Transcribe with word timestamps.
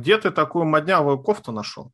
Где 0.00 0.16
ты 0.18 0.30
такую 0.30 0.64
моднявую 0.64 1.18
кофту 1.18 1.52
нашел? 1.52 1.92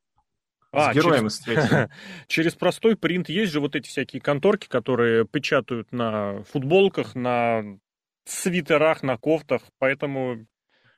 А, 0.73 0.93
с 0.93 0.95
героями 0.95 1.29
через... 1.29 1.91
через 2.27 2.55
простой 2.55 2.97
принт 2.97 3.29
есть 3.29 3.53
же 3.53 3.61
вот 3.61 3.75
эти 3.75 3.89
всякие 3.89 4.21
конторки, 4.21 4.69
которые 4.69 5.27
печатают 5.27 5.91
на 5.93 6.43
футболках, 6.45 7.15
на 7.15 7.79
свитерах, 8.25 9.03
на 9.03 9.17
кофтах, 9.17 9.63
поэтому 9.79 10.47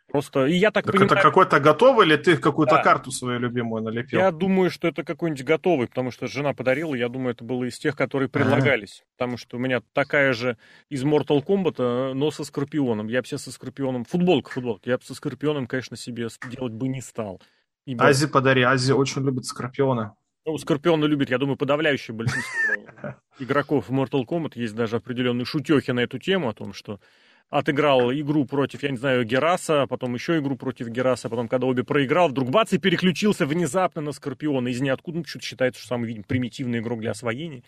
Просто, 0.09 0.47
и 0.47 0.55
я 0.55 0.71
так, 0.71 0.87
так 0.87 0.95
понимаю... 0.95 1.13
это 1.13 1.21
какой-то 1.21 1.61
готовый 1.61 2.07
или 2.07 2.17
ты 2.17 2.39
какую-то 2.39 2.77
да. 2.77 2.83
карту 2.83 3.11
свою 3.11 3.39
любимую 3.39 3.83
налепил? 3.83 4.19
Я 4.19 4.31
думаю, 4.31 4.71
что 4.71 4.89
это 4.89 5.05
какой-нибудь 5.05 5.45
готовый, 5.45 5.87
потому 5.87 6.11
что 6.11 6.27
жена 6.27 6.55
подарила, 6.55 6.95
я 6.95 7.11
думаю, 7.11 7.35
это 7.35 7.45
было 7.45 7.65
из 7.65 7.79
тех, 7.79 7.95
которые 7.95 8.31
предлагались. 8.31 9.01
А-а-а. 9.03 9.13
Потому 9.19 9.37
что 9.37 9.59
у 9.59 9.61
меня 9.61 9.83
такая 9.93 10.33
же 10.33 10.57
из 10.89 11.05
Mortal 11.05 11.45
Kombat, 11.45 12.15
но 12.15 12.31
со 12.31 12.45
Скорпионом. 12.45 13.09
Я 13.09 13.21
бы 13.21 13.29
себе 13.29 13.37
со 13.37 13.53
Скорпионом... 13.53 14.05
Футболка, 14.07 14.51
футболка. 14.51 14.89
Я 14.89 14.97
бы 14.97 15.05
со 15.05 15.15
Скорпионом, 15.15 15.67
конечно, 15.67 15.95
себе 15.97 16.29
делать 16.51 16.73
бы 16.73 16.89
не 16.89 17.03
стал. 17.03 17.43
Ибо... 17.85 18.07
Ази 18.07 18.29
подари, 18.29 18.63
Ази 18.63 18.93
очень 18.93 19.23
любит 19.23 19.45
Скорпиона. 19.45 20.15
Ну, 20.47 20.57
Скорпиона 20.57 21.05
любит, 21.05 21.29
я 21.29 21.37
думаю, 21.37 21.59
подавляющее 21.59 22.15
большинство 22.17 23.15
игроков 23.39 23.91
в 23.91 23.93
Mortal 23.93 24.25
Kombat. 24.27 24.53
Есть 24.55 24.75
даже 24.75 24.97
определенные 24.97 25.45
шутехи 25.45 25.91
на 25.91 26.01
эту 26.01 26.19
тему 26.19 26.49
о 26.49 26.55
том, 26.55 26.73
что 26.73 26.99
отыграл 27.51 28.13
игру 28.13 28.45
против, 28.45 28.83
я 28.83 28.91
не 28.91 28.97
знаю, 28.97 29.25
Гераса, 29.25 29.87
потом 29.89 30.15
еще 30.15 30.39
игру 30.39 30.57
против 30.57 30.89
Гераса, 30.89 31.29
потом, 31.29 31.49
когда 31.49 31.67
обе 31.67 31.85
проиграл, 31.85 32.29
вдруг 32.29 32.51
бац, 32.51 32.73
и 32.73 32.79
переключился 32.79 33.47
внезапно 33.47 34.03
на 34.03 34.13
Скорпиона. 34.13 34.69
Из 34.69 34.81
ниоткуда, 34.81 35.19
ну, 35.19 35.25
что-то 35.25 35.45
считается, 35.45 35.81
что 35.81 35.89
самый, 35.89 36.07
видим, 36.07 36.25
примитивный 36.25 36.81
игрок 36.81 37.01
для 37.01 37.13
освоения. 37.13 37.63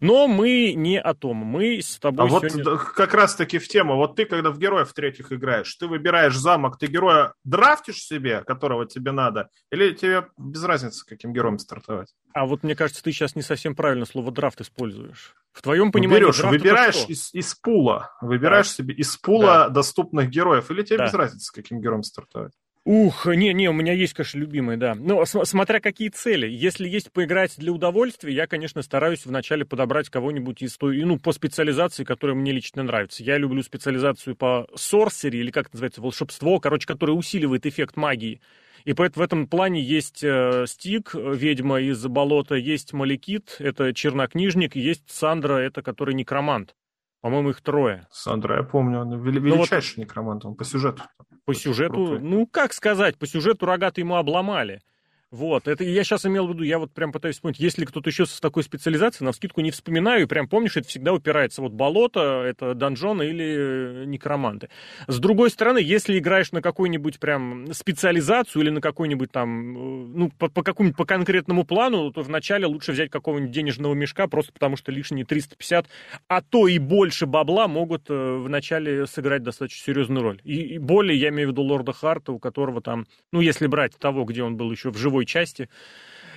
Но 0.00 0.28
мы 0.28 0.74
не 0.74 1.00
о 1.00 1.14
том. 1.14 1.36
Мы 1.36 1.80
с 1.80 1.98
тобой 1.98 2.26
а 2.26 2.28
сегодня... 2.28 2.64
вот 2.64 2.80
как 2.80 3.14
раз-таки 3.14 3.58
в 3.58 3.66
тему. 3.68 3.96
Вот 3.96 4.16
ты, 4.16 4.24
когда 4.24 4.50
в 4.50 4.58
героев 4.58 4.92
третьих 4.92 5.32
играешь, 5.32 5.74
ты 5.74 5.86
выбираешь 5.86 6.36
замок, 6.36 6.78
ты 6.78 6.86
героя 6.86 7.34
драфтишь 7.44 8.02
себе, 8.02 8.42
которого 8.42 8.86
тебе 8.86 9.12
надо, 9.12 9.50
или 9.70 9.92
тебе 9.92 10.26
без 10.38 10.62
разницы, 10.64 11.04
каким 11.06 11.32
героем 11.32 11.58
стартовать? 11.58 12.14
А 12.32 12.46
вот 12.46 12.62
мне 12.62 12.74
кажется, 12.74 13.02
ты 13.02 13.12
сейчас 13.12 13.34
не 13.36 13.42
совсем 13.42 13.74
правильно 13.74 14.06
слово 14.06 14.30
драфт 14.30 14.60
используешь. 14.60 15.34
В 15.54 15.62
твоем 15.62 15.92
понимании 15.92 16.24
Берешь, 16.24 16.40
выбираешь 16.40 17.06
из, 17.06 17.32
из 17.32 17.54
пула, 17.54 18.10
выбираешь 18.20 18.66
да. 18.66 18.74
себе 18.74 18.94
из 18.94 19.16
пула 19.16 19.46
да. 19.46 19.68
доступных 19.68 20.28
героев, 20.28 20.68
или 20.72 20.82
тебе 20.82 20.98
да. 20.98 21.06
без 21.06 21.14
разницы, 21.14 21.52
каким 21.54 21.80
героем 21.80 22.02
стартовать? 22.02 22.52
Ух, 22.84 23.26
не-не, 23.26 23.70
у 23.70 23.72
меня 23.72 23.94
есть, 23.94 24.12
конечно, 24.12 24.38
любимый, 24.38 24.76
да. 24.76 24.94
Ну, 24.94 25.24
смотря 25.24 25.80
какие 25.80 26.10
цели. 26.10 26.46
Если 26.46 26.86
есть 26.86 27.12
поиграть 27.12 27.54
для 27.56 27.72
удовольствия, 27.72 28.34
я, 28.34 28.46
конечно, 28.46 28.82
стараюсь 28.82 29.24
вначале 29.24 29.64
подобрать 29.64 30.10
кого-нибудь 30.10 30.60
из 30.60 30.76
той, 30.76 31.02
ну, 31.04 31.18
по 31.18 31.32
специализации, 31.32 32.04
которая 32.04 32.36
мне 32.36 32.52
лично 32.52 32.82
нравится. 32.82 33.22
Я 33.22 33.38
люблю 33.38 33.62
специализацию 33.62 34.36
по 34.36 34.68
сорсери, 34.74 35.38
или 35.38 35.50
как 35.50 35.68
это 35.68 35.76
называется, 35.76 36.02
волшебство, 36.02 36.58
короче, 36.58 36.86
которое 36.86 37.12
усиливает 37.12 37.64
эффект 37.64 37.96
магии. 37.96 38.42
И 38.84 38.92
поэтому 38.92 39.22
в 39.22 39.24
этом 39.24 39.46
плане 39.46 39.80
есть 39.80 40.22
э, 40.22 40.66
Стик, 40.66 41.14
ведьма 41.14 41.80
из 41.80 42.06
болота, 42.06 42.54
есть 42.54 42.92
Маликит, 42.92 43.56
это 43.58 43.94
чернокнижник, 43.94 44.76
есть 44.76 45.10
Сандра, 45.10 45.54
это 45.54 45.82
который 45.82 46.14
некромант. 46.14 46.74
По-моему, 47.22 47.50
их 47.50 47.62
трое. 47.62 48.06
Сандра, 48.10 48.58
я 48.58 48.62
помню, 48.62 49.00
он 49.00 49.18
величайший 49.22 49.96
ну, 49.96 50.02
вот, 50.02 50.08
некромант, 50.08 50.44
он 50.44 50.54
по 50.54 50.64
сюжету. 50.64 51.02
По 51.46 51.54
сюжету, 51.54 51.94
крутой. 51.94 52.20
ну, 52.20 52.46
как 52.46 52.74
сказать, 52.74 53.16
по 53.16 53.26
сюжету 53.26 53.64
рогаты 53.64 54.02
ему 54.02 54.16
обломали. 54.16 54.82
Вот, 55.30 55.66
это 55.66 55.82
я 55.82 56.04
сейчас 56.04 56.26
имел 56.26 56.46
в 56.46 56.50
виду, 56.50 56.62
я 56.62 56.78
вот 56.78 56.92
прям 56.92 57.10
пытаюсь 57.10 57.36
вспомнить, 57.36 57.58
есть 57.58 57.76
ли 57.76 57.86
кто-то 57.86 58.08
еще 58.08 58.24
с 58.24 58.38
такой 58.38 58.62
специализацией, 58.62 59.26
на 59.26 59.32
скидку 59.32 59.62
не 59.62 59.72
вспоминаю, 59.72 60.22
и 60.22 60.26
прям 60.26 60.46
помнишь, 60.46 60.76
это 60.76 60.86
всегда 60.86 61.12
упирается, 61.12 61.60
вот 61.60 61.72
болото, 61.72 62.44
это 62.46 62.74
донжоны 62.74 63.24
или 63.24 63.44
э, 63.44 64.04
некроманты. 64.04 64.68
С 65.08 65.18
другой 65.18 65.50
стороны, 65.50 65.78
если 65.78 66.18
играешь 66.18 66.52
на 66.52 66.62
какую-нибудь 66.62 67.18
прям 67.18 67.72
специализацию 67.72 68.62
или 68.62 68.70
на 68.70 68.80
какой-нибудь 68.80 69.32
там, 69.32 69.76
э, 69.76 70.06
ну, 70.14 70.30
по, 70.38 70.48
по 70.48 70.62
какому-нибудь 70.62 70.96
по 70.96 71.04
конкретному 71.04 71.64
плану, 71.64 72.12
то 72.12 72.22
вначале 72.22 72.66
лучше 72.66 72.92
взять 72.92 73.10
какого-нибудь 73.10 73.50
денежного 73.50 73.94
мешка, 73.94 74.28
просто 74.28 74.52
потому 74.52 74.76
что 74.76 74.92
лишние 74.92 75.24
350, 75.24 75.88
а 76.28 76.42
то 76.42 76.68
и 76.68 76.78
больше 76.78 77.26
бабла 77.26 77.66
могут 77.66 78.04
э, 78.08 78.36
вначале 78.36 79.06
сыграть 79.08 79.42
достаточно 79.42 79.84
серьезную 79.84 80.22
роль. 80.22 80.40
И, 80.44 80.74
и 80.74 80.78
более, 80.78 81.18
я 81.18 81.30
имею 81.30 81.48
в 81.48 81.52
виду 81.52 81.62
Лорда 81.62 81.92
Харта, 81.92 82.30
у 82.30 82.38
которого 82.38 82.80
там, 82.80 83.06
ну, 83.32 83.40
если 83.40 83.66
брать 83.66 83.98
того, 83.98 84.24
где 84.24 84.44
он 84.44 84.56
был 84.56 84.70
еще 84.70 84.90
в 84.90 84.96
живой 84.96 85.23
части, 85.26 85.68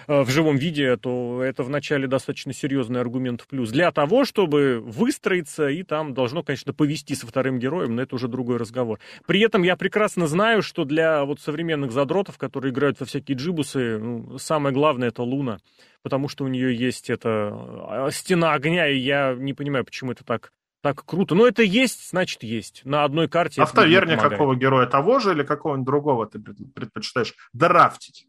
э, 0.08 0.22
в 0.22 0.30
живом 0.30 0.58
виде, 0.58 0.98
то 0.98 1.42
это 1.44 1.64
вначале 1.64 2.08
достаточно 2.08 2.54
серьезный 2.54 3.00
аргумент 3.00 3.42
в 3.42 3.48
плюс. 3.48 3.70
Для 3.72 3.92
того, 3.92 4.26
чтобы 4.26 4.80
выстроиться, 4.80 5.68
и 5.68 5.84
там 5.84 6.14
должно, 6.14 6.44
конечно, 6.44 6.74
повести 6.74 7.16
со 7.16 7.28
вторым 7.28 7.60
героем, 7.60 7.96
но 7.96 8.02
это 8.02 8.16
уже 8.16 8.28
другой 8.28 8.58
разговор. 8.58 9.00
При 9.26 9.42
этом 9.42 9.64
я 9.64 9.76
прекрасно 9.76 10.28
знаю, 10.28 10.62
что 10.62 10.86
для 10.86 11.26
вот 11.26 11.40
современных 11.40 11.92
задротов, 11.92 12.38
которые 12.38 12.72
играют 12.72 13.00
во 13.00 13.06
всякие 13.06 13.38
джибусы, 13.38 13.98
ну, 13.98 14.38
самое 14.38 14.74
главное 14.74 15.10
это 15.10 15.24
Луна, 15.24 15.60
потому 16.04 16.28
что 16.30 16.46
у 16.46 16.48
нее 16.48 16.76
есть 16.76 17.10
эта 17.10 18.08
э, 18.08 18.12
стена 18.12 18.54
огня, 18.54 18.88
и 18.88 18.98
я 18.98 19.36
не 19.38 19.54
понимаю, 19.54 19.86
почему 19.86 20.12
это 20.12 20.24
так 20.24 20.52
так 20.82 21.04
круто. 21.06 21.36
Но 21.36 21.48
это 21.48 21.64
есть, 21.64 22.10
значит, 22.12 22.44
есть. 22.44 22.82
На 22.86 23.04
одной 23.04 23.28
карте. 23.28 23.62
А 23.62 23.66
в 23.66 23.72
таверне 23.72 24.16
какого 24.16 24.56
героя? 24.56 24.86
Того 24.86 25.20
же 25.20 25.32
или 25.32 25.44
какого-нибудь 25.44 25.86
другого 25.86 26.28
ты 26.28 26.40
предпочитаешь 26.40 27.34
драфтить? 27.54 28.28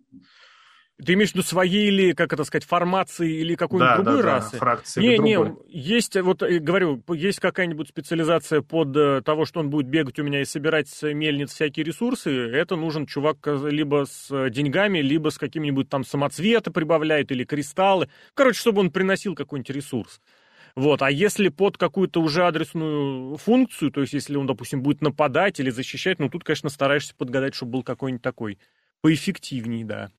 Ты 1.05 1.13
имеешь 1.13 1.31
в 1.31 1.35
виду 1.35 1.45
своей 1.45 1.89
или, 1.89 2.13
как 2.13 2.33
это 2.33 2.43
сказать, 2.43 2.65
формации 2.65 3.33
или 3.33 3.55
какой-нибудь 3.55 3.89
да, 3.89 4.03
другой 4.03 4.23
да, 4.23 4.35
расы? 4.35 4.53
Да, 4.53 4.59
фракции 4.59 5.01
не, 5.01 5.19
не, 5.19 5.39
есть, 5.69 6.17
вот 6.21 6.43
э, 6.43 6.59
говорю, 6.59 7.03
есть 7.11 7.39
какая-нибудь 7.39 7.89
специализация 7.89 8.63
под 8.63 8.97
э, 8.97 9.23
того, 9.23 9.45
что 9.45 9.61
он 9.61 9.71
будет 9.71 9.87
бегать 9.87 10.19
у 10.19 10.25
меня 10.25 10.41
и 10.41 10.45
собирать 10.45 10.89
с 10.89 11.03
мельниц 11.13 11.53
всякие 11.53 11.85
ресурсы. 11.85 12.31
Это 12.31 12.75
нужен 12.75 13.07
чувак 13.07 13.39
либо 13.47 14.07
с 14.07 14.51
деньгами, 14.51 14.99
либо 14.99 15.29
с 15.29 15.39
каким-нибудь 15.39 15.89
там 15.89 16.03
самоцвета 16.03 16.73
прибавляет 16.73 17.31
или 17.31 17.45
кристаллы. 17.45 18.09
Короче, 18.35 18.59
чтобы 18.59 18.81
он 18.81 18.91
приносил 18.91 19.37
какой-нибудь 19.37 19.71
ресурс. 19.71 20.21
Вот. 20.75 21.03
А 21.03 21.11
если 21.11 21.49
под 21.49 21.77
какую-то 21.77 22.21
уже 22.21 22.45
адресную 22.45 23.37
функцию, 23.37 23.91
то 23.91 24.01
есть 24.01 24.13
если 24.13 24.37
он, 24.37 24.47
допустим, 24.47 24.83
будет 24.83 25.01
нападать 25.01 25.61
или 25.61 25.71
защищать, 25.71 26.19
ну 26.19 26.29
тут, 26.29 26.45
конечно, 26.45 26.71
стараешься 26.71 27.15
подгадать, 27.17 27.55
чтобы 27.55 27.73
был 27.73 27.83
какой-нибудь 27.83 28.23
такой 28.23 28.59
поэффективней, 29.01 29.85
да. 29.85 30.11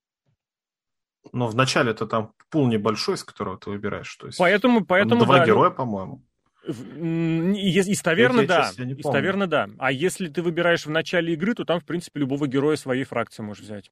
Но 1.32 1.48
вначале 1.48 1.92
это 1.92 2.06
там 2.06 2.34
пул 2.50 2.68
небольшой, 2.68 3.16
из 3.16 3.24
которого 3.24 3.58
ты 3.58 3.70
выбираешь. 3.70 4.16
То 4.16 4.28
есть 4.28 4.38
поэтому, 4.38 4.86
поэтому 4.86 5.26
два 5.26 5.40
да, 5.40 5.46
героя, 5.46 5.70
ну, 5.70 5.76
по-моему. 5.76 6.24
Из, 6.68 7.88
из 7.88 8.02
таверны, 8.02 8.46
да. 8.46 8.70
Из 8.70 9.04
таверны, 9.04 9.48
да. 9.48 9.70
А 9.78 9.92
если 9.92 10.28
ты 10.28 10.42
выбираешь 10.42 10.86
в 10.86 10.90
начале 10.90 11.34
игры, 11.34 11.54
то 11.56 11.66
там, 11.66 11.80
в 11.80 11.86
принципе, 11.86 12.20
любого 12.20 12.48
героя 12.48 12.76
своей 12.76 13.04
фракции 13.04 13.44
можешь 13.44 13.64
взять. 13.64 13.92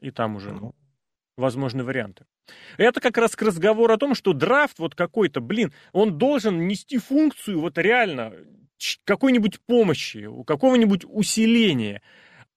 И 0.00 0.10
там 0.10 0.36
уже 0.36 0.52
ну. 0.52 0.74
возможны 1.36 1.84
варианты. 1.84 2.24
Это 2.78 3.00
как 3.00 3.16
раз 3.18 3.36
к 3.36 3.42
разговору 3.42 3.92
о 3.92 3.98
том, 3.98 4.14
что 4.14 4.32
драфт 4.32 4.78
вот 4.78 4.94
какой-то, 4.94 5.40
блин, 5.40 5.72
он 5.92 6.18
должен 6.18 6.66
нести 6.66 6.98
функцию 6.98 7.60
вот 7.60 7.78
реально 7.78 8.32
какой-нибудь 9.04 9.60
помощи, 9.60 10.28
какого-нибудь 10.46 11.04
усиления. 11.06 12.02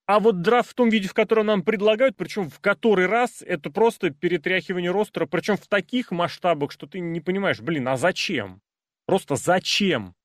А 0.10 0.20
вот 0.20 0.42
драфт 0.42 0.72
в 0.72 0.74
том 0.74 0.90
виде, 0.90 1.08
в 1.08 1.14
котором 1.14 1.46
нам 1.46 1.62
предлагают, 1.62 2.18
причем 2.18 2.50
в 2.50 2.60
который 2.60 3.06
раз, 3.06 3.44
это 3.46 3.70
просто 3.70 4.10
перетряхивание 4.10 4.90
ростера, 4.90 5.28
причем 5.28 5.56
в 5.56 5.68
таких 5.68 6.10
масштабах, 6.10 6.72
что 6.72 6.88
ты 6.88 7.00
не 7.00 7.22
понимаешь, 7.22 7.60
блин, 7.62 7.88
а 7.88 7.96
зачем? 7.96 8.60
Просто 9.06 9.36
зачем? 9.36 10.16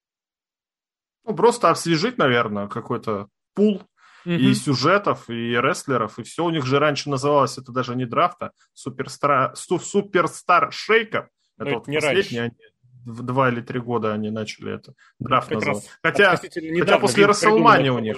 Ну, 1.26 1.36
просто 1.36 1.68
освежить, 1.68 2.16
наверное, 2.16 2.66
какой-то 2.66 3.28
пул 3.52 3.82
mm-hmm. 4.24 4.38
и 4.38 4.54
сюжетов, 4.54 5.28
и 5.28 5.50
рестлеров, 5.52 6.18
и 6.18 6.22
все 6.22 6.46
у 6.46 6.50
них 6.50 6.64
же 6.64 6.78
раньше 6.78 7.10
называлось, 7.10 7.58
это 7.58 7.70
даже 7.70 7.94
не 7.94 8.06
драфта, 8.06 8.52
суперстар, 8.72 9.54
суперстар 9.54 10.72
шейков. 10.72 11.26
Это 11.58 11.68
ну, 11.68 11.74
вот 11.74 11.88
не 11.88 11.96
последний, 11.96 12.38
они, 12.38 12.56
в 13.04 13.20
два 13.22 13.50
или 13.50 13.60
три 13.60 13.80
года 13.80 14.14
они 14.14 14.30
начали 14.30 14.76
это 14.76 14.94
драфт 15.18 15.50
называть. 15.50 15.90
Хотя, 16.02 16.36
хотя 16.38 16.98
после 16.98 17.26
Расселмани 17.26 17.90
у 17.90 17.98
них. 17.98 18.16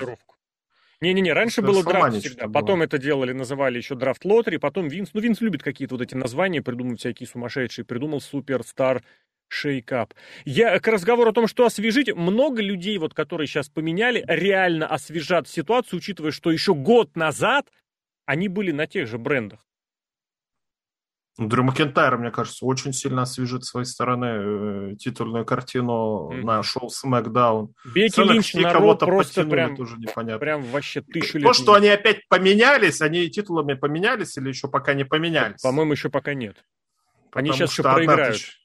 Не-не-не, 1.01 1.33
раньше 1.33 1.63
было 1.63 1.85
драфт 1.85 2.17
всегда. 2.19 2.47
Было. 2.47 2.53
Потом 2.53 2.83
это 2.83 2.99
делали, 2.99 3.33
называли 3.33 3.77
еще 3.77 3.95
драфт 3.95 4.25
лотери, 4.25 4.57
потом 4.57 4.89
Винс. 4.89 5.11
Ну, 5.13 5.21
Винс 5.21 5.41
любит 5.41 5.63
какие-то 5.63 5.95
вот 5.95 6.03
эти 6.03 6.15
названия 6.15 6.63
придумывать 6.63 7.01
всякие 7.01 7.27
сумасшедшие. 7.27 7.85
Придумал 7.85 8.21
Суперстар 8.21 9.03
шейкап. 9.49 10.15
Я 10.45 10.79
к 10.81 10.89
разговору 10.89 11.31
о 11.31 11.35
том, 11.35 11.47
что 11.47 11.67
освежить, 11.67 12.15
много 12.15 12.63
людей, 12.63 12.99
вот, 12.99 13.15
которые 13.15 13.47
сейчас 13.47 13.69
поменяли, 13.69 14.25
реально 14.27 14.87
освежат 14.87 15.49
ситуацию, 15.49 15.99
учитывая, 15.99 16.33
что 16.33 16.51
еще 16.51 16.75
год 16.75 17.15
назад 17.15 17.67
они 18.25 18.49
были 18.49 18.73
на 18.73 18.87
тех 18.87 19.07
же 19.07 19.19
брендах. 19.19 19.61
Дрю 21.39 21.65
Макентайр, 21.65 22.17
мне 22.17 22.31
кажется, 22.31 22.65
очень 22.65 22.95
сильно 22.95 23.23
освежит 23.23 23.65
с 23.65 23.69
своей 23.69 23.85
стороны 23.85 24.93
э, 24.93 24.97
титульную 24.99 25.45
картину 25.45 26.31
mm. 26.33 26.43
на 26.43 26.63
шоу 26.63 26.89
SmackDown. 26.89 27.73
Бейки 27.85 28.21
Линч 28.21 28.55
на 28.55 28.73
кого-то 28.73 29.05
просто 29.05 29.45
прям, 29.45 29.77
тоже 29.77 29.99
непонятно. 29.99 30.39
прям 30.39 30.63
вообще 30.63 31.03
тысячу 31.03 31.37
лет. 31.37 31.47
То, 31.47 31.53
что 31.53 31.75
они 31.75 31.89
опять 31.89 32.27
поменялись, 32.29 33.03
они 33.03 33.29
титулами 33.29 33.75
поменялись 33.75 34.35
или 34.39 34.49
еще 34.49 34.69
пока 34.69 34.95
не 34.95 35.05
поменялись? 35.05 35.61
По-моему, 35.61 35.93
еще 35.93 36.09
пока 36.09 36.33
нет. 36.33 36.65
Потому 37.31 37.51
они 37.51 37.53
сейчас 37.53 37.73
еще 37.73 37.83
проиграют. 37.83 38.37
Тысяч... 38.37 38.61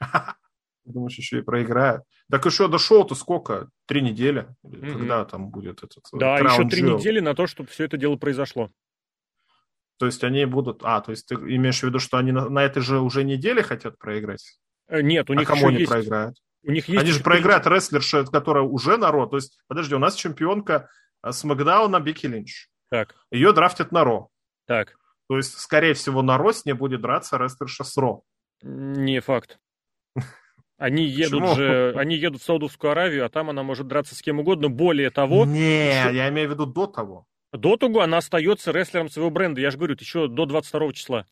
Думаешь, 0.84 1.16
еще 1.16 1.38
и 1.38 1.42
проиграют? 1.42 2.02
Так 2.28 2.44
еще 2.44 2.66
до 2.66 2.78
шоу-то 2.78 3.14
сколько? 3.14 3.68
Три 3.86 4.02
недели? 4.02 4.48
Mm-hmm. 4.66 4.92
Когда 4.92 5.24
там 5.24 5.50
будет 5.50 5.84
этот 5.84 6.02
э, 6.12 6.18
Да, 6.18 6.38
еще 6.38 6.68
три 6.68 6.82
недели 6.82 7.20
на 7.20 7.36
то, 7.36 7.46
чтобы 7.46 7.68
все 7.68 7.84
это 7.84 7.96
дело 7.96 8.16
произошло. 8.16 8.70
То 10.00 10.06
есть 10.06 10.24
они 10.24 10.46
будут... 10.46 10.80
А, 10.82 11.02
то 11.02 11.10
есть 11.10 11.26
ты 11.26 11.34
имеешь 11.34 11.80
в 11.80 11.82
виду, 11.82 11.98
что 11.98 12.16
они 12.16 12.32
на, 12.32 12.48
на 12.48 12.64
этой 12.64 12.80
же 12.80 13.00
уже 13.00 13.22
неделе 13.22 13.62
хотят 13.62 13.98
проиграть? 13.98 14.58
Э, 14.88 15.02
нет, 15.02 15.28
у 15.28 15.34
а 15.34 15.36
них 15.36 15.46
кому 15.46 15.68
они 15.68 15.80
есть... 15.80 15.90
проиграют? 15.90 16.38
У 16.62 16.70
них 16.70 16.88
есть... 16.88 16.98
Они 17.02 17.10
же 17.12 17.22
проиграют 17.22 17.66
рестлерша, 17.66 18.24
которая 18.24 18.64
уже 18.64 18.96
на 18.96 19.10
Ро. 19.10 19.26
То 19.26 19.36
есть, 19.36 19.60
подожди, 19.68 19.94
у 19.94 19.98
нас 19.98 20.14
чемпионка 20.14 20.88
э, 21.22 21.32
с 21.32 21.44
Макдауна 21.44 22.00
Бекки 22.00 22.26
Линч. 22.26 22.68
Так. 22.88 23.14
Ее 23.30 23.52
драфтят 23.52 23.92
на 23.92 24.04
Ро. 24.04 24.28
Так. 24.66 24.94
То 25.28 25.36
есть, 25.36 25.58
скорее 25.58 25.92
всего, 25.92 26.22
на 26.22 26.38
Ро 26.38 26.50
с 26.50 26.64
ней 26.64 26.72
будет 26.72 27.02
драться 27.02 27.36
рестлерша 27.36 27.84
с 27.84 27.94
Ро. 27.98 28.22
Не 28.62 29.20
факт. 29.20 29.58
Они 30.78 31.04
едут 31.04 31.42
Почему? 31.42 31.56
же, 31.56 31.94
они 31.98 32.16
едут 32.16 32.40
в 32.40 32.44
Саудовскую 32.46 32.92
Аравию, 32.92 33.26
а 33.26 33.28
там 33.28 33.50
она 33.50 33.62
может 33.62 33.86
драться 33.86 34.14
с 34.14 34.22
кем 34.22 34.40
угодно. 34.40 34.70
Более 34.70 35.10
того... 35.10 35.44
Не, 35.44 36.00
что... 36.00 36.10
я 36.10 36.30
имею 36.30 36.48
в 36.48 36.52
виду 36.52 36.64
до 36.64 36.86
того. 36.86 37.26
До 37.52 37.76
того 37.76 38.00
она 38.00 38.18
остается 38.18 38.70
рестлером 38.70 39.08
своего 39.08 39.30
бренда. 39.30 39.60
Я 39.60 39.70
же 39.70 39.78
говорю, 39.78 39.96
еще 39.98 40.28
до 40.28 40.46
22 40.46 40.92
числа. 40.92 41.26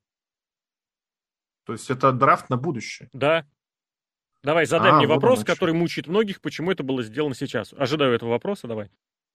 То 1.64 1.72
есть 1.72 1.90
это 1.90 2.12
драфт 2.12 2.50
на 2.50 2.56
будущее? 2.56 3.08
Да. 3.12 3.46
Давай, 4.42 4.66
задай 4.66 4.92
а, 4.92 4.94
мне 4.96 5.06
вопрос, 5.06 5.44
который 5.44 5.74
мучает 5.74 6.06
многих, 6.06 6.40
почему 6.40 6.70
это 6.70 6.82
было 6.82 7.02
сделано 7.02 7.34
сейчас. 7.34 7.74
Ожидаю 7.76 8.14
этого 8.14 8.30
вопроса, 8.30 8.66
давай. 8.66 8.90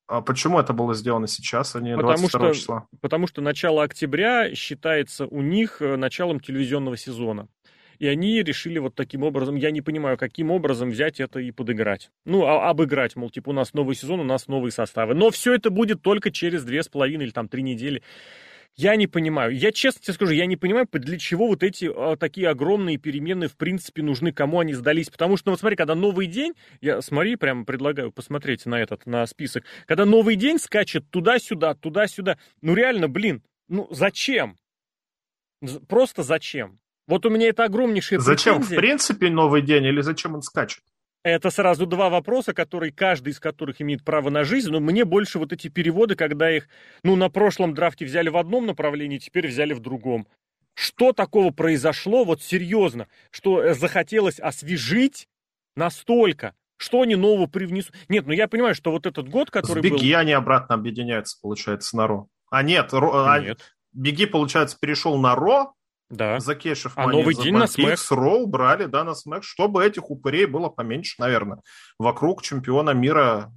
А 0.08 0.22
почему 0.22 0.60
это 0.60 0.74
было 0.74 0.94
сделано 0.94 1.28
сейчас, 1.28 1.76
а 1.76 1.80
не 1.80 1.96
потому 1.96 2.18
22 2.18 2.40
что, 2.40 2.54
числа? 2.54 2.88
Потому 3.02 3.28
что 3.28 3.42
начало 3.42 3.84
октября 3.84 4.54
считается 4.54 5.26
у 5.28 5.42
них 5.42 5.82
э, 5.82 5.96
началом 5.96 6.40
телевизионного 6.40 6.98
сезона. 6.98 7.48
И 8.04 8.08
они 8.08 8.44
решили 8.44 8.80
вот 8.80 8.96
таким 8.96 9.24
образом, 9.24 9.56
я 9.56 9.72
не 9.72 9.80
понимаю, 9.80 10.18
каким 10.18 10.52
образом 10.52 10.90
взять 10.90 11.22
это 11.22 11.40
и 11.40 11.52
подыграть. 11.52 12.12
Ну, 12.26 12.44
а, 12.44 12.70
обыграть, 12.70 13.16
мол, 13.16 13.30
типа 13.30 13.52
у 13.52 13.54
нас 13.54 13.74
новый 13.74 13.96
сезон, 13.96 14.20
у 14.20 14.26
нас 14.26 14.50
новые 14.50 14.74
составы. 14.74 15.14
Но 15.14 15.32
все 15.32 15.54
это 15.54 15.70
будет 15.70 16.02
только 16.02 16.30
через 16.30 16.66
две 16.66 16.84
с 16.84 16.90
половиной 16.90 17.24
или 17.24 17.32
там 17.32 17.48
три 17.48 17.62
недели. 17.62 18.04
Я 18.76 18.98
не 18.98 19.08
понимаю. 19.08 19.56
Я 19.56 19.72
честно 19.72 20.02
тебе 20.02 20.16
скажу, 20.16 20.34
я 20.34 20.48
не 20.48 20.58
понимаю, 20.58 20.86
для 20.92 21.18
чего 21.18 21.48
вот 21.48 21.64
эти 21.64 21.90
а, 21.96 22.18
такие 22.18 22.50
огромные 22.50 22.98
перемены 22.98 23.48
в 23.48 23.56
принципе 23.56 24.04
нужны, 24.04 24.34
кому 24.34 24.60
они 24.60 24.74
сдались. 24.74 25.10
Потому 25.10 25.38
что, 25.38 25.48
ну, 25.48 25.52
вот 25.54 25.62
смотри, 25.62 25.78
когда 25.78 25.96
новый 25.96 26.28
день, 26.28 26.56
я 26.82 27.02
смотри, 27.02 27.38
прямо 27.38 27.64
предлагаю 27.64 28.12
посмотреть 28.12 28.66
на 28.66 28.82
этот, 28.82 29.06
на 29.06 29.26
список. 29.28 29.64
Когда 29.86 30.04
новый 30.04 30.36
день 30.36 30.60
скачет 30.60 31.10
туда-сюда, 31.10 31.74
туда-сюда. 31.76 32.38
Ну 32.62 32.76
реально, 32.76 33.08
блин, 33.08 33.44
ну 33.70 33.88
зачем? 33.92 34.58
Просто 35.88 36.24
зачем? 36.24 36.82
Вот 37.08 37.26
у 37.26 37.30
меня 37.30 37.50
это 37.50 37.66
огромнейшая 37.66 38.20
Зачем, 38.20 38.56
претензия. 38.56 38.78
в 38.78 38.82
принципе, 38.82 39.30
новый 39.30 39.62
день 39.62 39.86
или 39.86 40.02
зачем 40.02 40.36
он 40.36 40.42
скачет? 40.42 40.84
Это 41.24 41.50
сразу 41.52 41.86
два 41.86 42.10
вопроса, 42.10 42.54
которые 42.54 42.92
каждый 42.92 43.30
из 43.30 43.40
которых 43.40 43.82
имеет 43.82 44.04
право 44.04 44.30
на 44.30 44.44
жизнь, 44.44 44.70
но 44.70 44.82
мне 44.82 45.06
больше 45.06 45.40
вот 45.40 45.54
эти 45.54 45.70
переводы, 45.70 46.16
когда 46.16 46.52
их, 46.52 46.68
ну, 47.04 47.16
на 47.16 47.30
прошлом 47.30 47.74
драфте 47.74 48.06
взяли 48.06 48.28
в 48.28 48.36
одном 48.36 48.66
направлении, 48.66 49.20
теперь 49.20 49.48
взяли 49.48 49.74
в 49.74 49.80
другом. 49.80 50.28
Что 50.76 51.14
такого 51.14 51.52
произошло, 51.52 52.26
вот 52.26 52.42
серьезно, 52.42 53.08
что 53.32 53.62
э, 53.62 53.74
захотелось 53.74 54.40
освежить 54.40 55.28
настолько, 55.76 56.56
что 56.78 57.02
они 57.02 57.16
нового 57.16 57.48
привнесут? 57.48 57.96
Нет, 58.10 58.26
ну 58.26 58.34
я 58.34 58.50
понимаю, 58.50 58.76
что 58.76 58.92
вот 58.92 59.06
этот 59.06 59.30
год, 59.30 59.50
который 59.50 59.80
С 59.80 59.84
Беги 59.84 60.12
был... 60.12 60.20
они 60.20 60.34
обратно 60.34 60.76
объединяются, 60.76 61.38
получается, 61.42 61.96
на 61.96 62.08
Ро. 62.08 62.28
А 62.50 62.64
нет, 62.64 62.92
Ро... 62.92 63.26
А 63.26 63.40
нет. 63.40 63.76
Беги, 63.94 64.26
получается, 64.26 64.78
перешел 64.78 65.18
на 65.18 65.36
Ро, 65.36 65.74
да. 66.16 66.40
Закешев 66.40 66.94
а 66.96 67.08
новый 67.08 67.36
день 67.36 67.54
на 67.54 67.68
Смэк. 67.68 67.98
С 67.98 68.12
Роу 68.12 68.48
брали, 68.48 68.86
да, 68.86 69.04
на 69.04 69.14
Смэк, 69.14 69.44
чтобы 69.44 69.86
этих 69.86 70.10
упырей 70.10 70.46
было 70.46 70.70
поменьше, 70.70 71.16
наверное. 71.20 71.62
Вокруг 72.00 72.42
чемпиона 72.42 72.92
мира, 72.92 73.52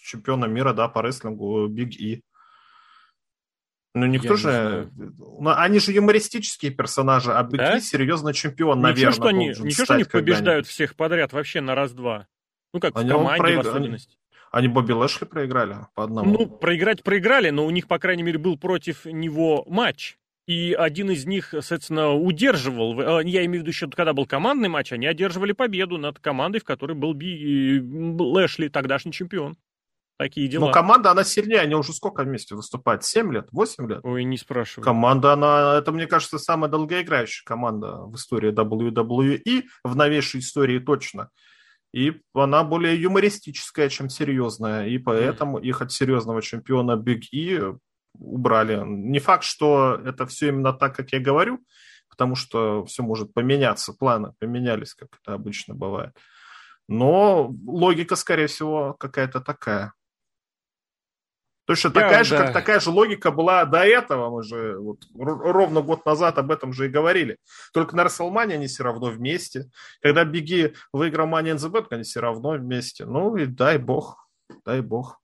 чемпиона 0.00 0.46
мира, 0.46 0.72
да, 0.72 0.88
по 0.88 1.00
рестлингу 1.00 1.66
Биг 1.68 1.92
И. 2.00 2.22
Ну, 3.94 4.06
никто 4.06 4.30
Я 4.30 4.36
же... 4.36 4.90
Не 4.96 5.52
они 5.52 5.78
же 5.78 5.92
юмористические 5.92 6.72
персонажи, 6.72 7.32
а 7.32 7.42
Биг 7.44 7.58
да? 7.58 7.76
И 7.76 7.80
серьезно 7.80 8.32
чемпион, 8.32 8.78
ничего, 8.78 8.88
наверное, 8.88 9.12
что 9.12 9.26
они, 9.28 9.48
Ничего, 9.48 9.84
что 9.84 9.94
они 9.94 10.04
побеждают 10.04 10.66
всех 10.66 10.96
подряд 10.96 11.32
вообще 11.32 11.60
на 11.60 11.74
раз-два. 11.76 12.26
Ну, 12.72 12.80
как 12.80 12.96
они 12.96 13.08
в 13.08 13.12
команде 13.12 13.38
проиг... 13.38 13.56
в 13.58 13.68
особенности. 13.68 14.16
Они 14.50 14.68
Бобби 14.68 14.92
Лэшли 14.92 15.24
проиграли 15.24 15.78
по 15.94 16.04
одному. 16.04 16.30
Ну, 16.30 16.46
проиграть 16.46 17.02
проиграли, 17.02 17.50
но 17.50 17.66
у 17.66 17.70
них, 17.70 17.88
по 17.88 17.98
крайней 17.98 18.22
мере, 18.22 18.38
был 18.38 18.56
против 18.56 19.04
него 19.04 19.64
матч. 19.66 20.16
И 20.46 20.74
один 20.74 21.10
из 21.10 21.24
них, 21.24 21.48
соответственно, 21.50 22.12
удерживал, 22.12 23.00
э, 23.00 23.24
я 23.24 23.44
имею 23.46 23.60
в 23.60 23.62
виду 23.62 23.70
еще, 23.70 23.88
когда 23.88 24.12
был 24.12 24.26
командный 24.26 24.68
матч, 24.68 24.92
они 24.92 25.06
одерживали 25.06 25.52
победу 25.52 25.96
над 25.96 26.18
командой, 26.18 26.58
в 26.58 26.64
которой 26.64 26.92
был 26.92 27.14
Би 27.14 27.80
Лэшли, 27.80 28.68
тогдашний 28.68 29.12
чемпион. 29.12 29.56
Такие 30.16 30.46
дела. 30.46 30.66
Но 30.66 30.72
команда, 30.72 31.10
она 31.10 31.24
сильнее, 31.24 31.60
они 31.60 31.74
уже 31.74 31.92
сколько 31.92 32.22
вместе 32.22 32.54
выступают? 32.54 33.04
7 33.04 33.32
лет? 33.32 33.48
8 33.50 33.88
лет? 33.88 34.00
Ой, 34.04 34.22
не 34.22 34.36
спрашивай. 34.36 34.84
Команда, 34.84 35.32
она, 35.32 35.76
это, 35.78 35.90
мне 35.90 36.06
кажется, 36.06 36.38
самая 36.38 36.70
долгоиграющая 36.70 37.44
команда 37.44 38.02
в 38.02 38.14
истории 38.14 38.52
WWE, 38.52 39.64
в 39.82 39.96
новейшей 39.96 40.40
истории 40.40 40.78
точно. 40.78 41.30
И 41.92 42.20
она 42.32 42.62
более 42.62 43.00
юмористическая, 43.00 43.88
чем 43.88 44.08
серьезная. 44.08 44.86
И 44.86 44.98
поэтому 44.98 45.58
их 45.58 45.80
от 45.80 45.90
серьезного 45.90 46.42
чемпиона 46.42 46.92
Big 46.92 47.22
E 47.32 47.76
убрали. 48.14 48.82
Не 48.84 49.18
факт, 49.18 49.44
что 49.44 50.00
это 50.04 50.26
все 50.26 50.48
именно 50.48 50.72
так, 50.72 50.96
как 50.96 51.12
я 51.12 51.20
говорю, 51.20 51.60
потому 52.08 52.34
что 52.34 52.84
все 52.84 53.02
может 53.02 53.34
поменяться, 53.34 53.92
планы 53.92 54.32
поменялись, 54.38 54.94
как 54.94 55.08
это 55.20 55.34
обычно 55.34 55.74
бывает. 55.74 56.16
Но 56.88 57.52
логика, 57.66 58.16
скорее 58.16 58.46
всего, 58.46 58.94
какая-то 58.94 59.40
такая. 59.40 59.94
Точно 61.66 61.88
я, 61.88 61.94
такая 61.94 62.24
же, 62.24 62.36
как 62.36 62.52
такая 62.52 62.78
же 62.78 62.90
логика 62.90 63.30
была 63.30 63.64
до 63.64 63.78
этого. 63.78 64.28
Мы 64.28 64.42
же 64.42 64.78
вот, 64.78 65.04
ровно 65.14 65.80
год 65.80 66.04
назад 66.04 66.36
об 66.36 66.50
этом 66.50 66.74
же 66.74 66.86
и 66.86 66.90
говорили. 66.90 67.38
Только 67.72 67.96
на 67.96 68.04
Расселмане 68.04 68.54
они 68.54 68.66
все 68.66 68.84
равно 68.84 69.06
вместе. 69.06 69.70
Когда 70.02 70.24
Беги 70.24 70.74
выиграл 70.92 71.26
the 71.26 71.70
Bank, 71.70 71.86
они 71.90 72.02
все 72.02 72.20
равно 72.20 72.50
вместе. 72.50 73.06
Ну 73.06 73.34
и 73.36 73.46
дай 73.46 73.78
бог, 73.78 74.28
дай 74.66 74.82
бог. 74.82 75.20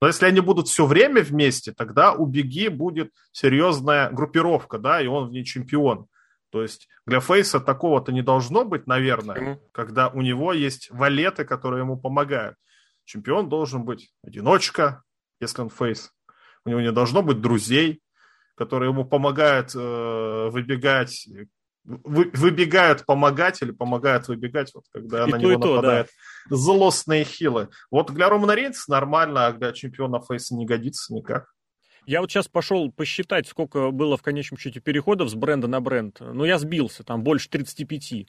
Но 0.00 0.08
если 0.08 0.26
они 0.26 0.40
будут 0.40 0.68
все 0.68 0.86
время 0.86 1.22
вместе, 1.22 1.72
тогда 1.72 2.12
у 2.12 2.26
Беги 2.26 2.68
будет 2.68 3.12
серьезная 3.32 4.10
группировка, 4.10 4.78
да, 4.78 5.00
и 5.00 5.06
он 5.06 5.28
в 5.28 5.32
ней 5.32 5.44
чемпион. 5.44 6.06
То 6.50 6.62
есть 6.62 6.88
для 7.06 7.20
Фейса 7.20 7.60
такого-то 7.60 8.12
не 8.12 8.22
должно 8.22 8.64
быть, 8.64 8.86
наверное, 8.86 9.60
когда 9.72 10.08
у 10.08 10.20
него 10.20 10.52
есть 10.52 10.90
валеты, 10.90 11.44
которые 11.44 11.82
ему 11.82 11.96
помогают. 11.96 12.56
Чемпион 13.04 13.48
должен 13.48 13.84
быть 13.84 14.12
одиночка, 14.22 15.02
если 15.40 15.62
он 15.62 15.70
Фейс. 15.70 16.12
У 16.64 16.70
него 16.70 16.80
не 16.80 16.92
должно 16.92 17.22
быть 17.22 17.40
друзей, 17.40 18.02
которые 18.56 18.90
ему 18.90 19.04
помогают 19.04 19.74
э, 19.74 20.48
выбегать 20.50 21.28
вы, 21.86 22.30
выбегают 22.34 23.06
помогать 23.06 23.62
или 23.62 23.70
помогают 23.70 24.28
выбегать, 24.28 24.72
вот 24.74 24.84
когда 24.92 25.26
и 25.26 25.30
на 25.30 25.38
то, 25.38 25.46
него 25.46 25.60
то, 25.60 25.74
нападают 25.76 26.08
да. 26.50 26.56
злостные 26.56 27.24
хилы. 27.24 27.68
Вот 27.90 28.12
для 28.12 28.28
Романа 28.28 28.54
Рейнса 28.54 28.90
нормально, 28.90 29.46
а 29.46 29.52
для 29.52 29.72
чемпиона 29.72 30.20
Фейса 30.20 30.54
не 30.54 30.66
годится 30.66 31.14
никак. 31.14 31.52
Я 32.06 32.20
вот 32.20 32.30
сейчас 32.30 32.46
пошел 32.46 32.92
посчитать, 32.92 33.48
сколько 33.48 33.90
было 33.90 34.16
в 34.16 34.22
конечном 34.22 34.58
счете 34.58 34.80
переходов 34.80 35.28
с 35.28 35.34
бренда 35.34 35.66
на 35.66 35.80
бренд. 35.80 36.20
Но 36.20 36.44
я 36.44 36.58
сбился, 36.58 37.02
там 37.02 37.22
больше 37.22 37.48
35 37.48 38.26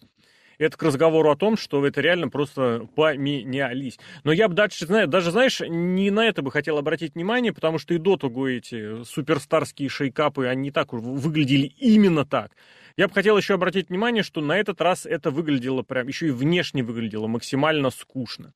это 0.57 0.77
к 0.77 0.83
разговору 0.83 1.29
о 1.29 1.35
том, 1.35 1.57
что 1.57 1.85
это 1.85 2.01
реально 2.01 2.29
просто 2.29 2.87
поменялись. 2.95 3.99
Но 4.23 4.31
я 4.31 4.47
бы 4.47 4.55
дальше, 4.55 4.85
даже, 5.07 5.31
знаешь, 5.31 5.61
не 5.61 6.09
на 6.11 6.25
это 6.25 6.41
бы 6.41 6.51
хотел 6.51 6.77
обратить 6.77 7.15
внимание, 7.15 7.53
потому 7.53 7.77
что 7.77 7.93
и 7.93 7.97
до 7.97 8.17
того 8.17 8.47
эти 8.47 9.03
суперстарские 9.03 9.89
шейкапы, 9.89 10.47
они 10.47 10.71
так 10.71 10.93
выглядели 10.93 11.67
именно 11.77 12.25
так. 12.25 12.51
Я 12.97 13.07
бы 13.07 13.13
хотел 13.13 13.37
еще 13.37 13.53
обратить 13.53 13.89
внимание, 13.89 14.23
что 14.23 14.41
на 14.41 14.57
этот 14.57 14.81
раз 14.81 15.05
это 15.05 15.29
выглядело 15.29 15.83
прям, 15.83 16.07
еще 16.07 16.27
и 16.27 16.31
внешне 16.31 16.81
выглядело 16.81 17.27
максимально 17.27 17.91
скучно. 17.91 18.53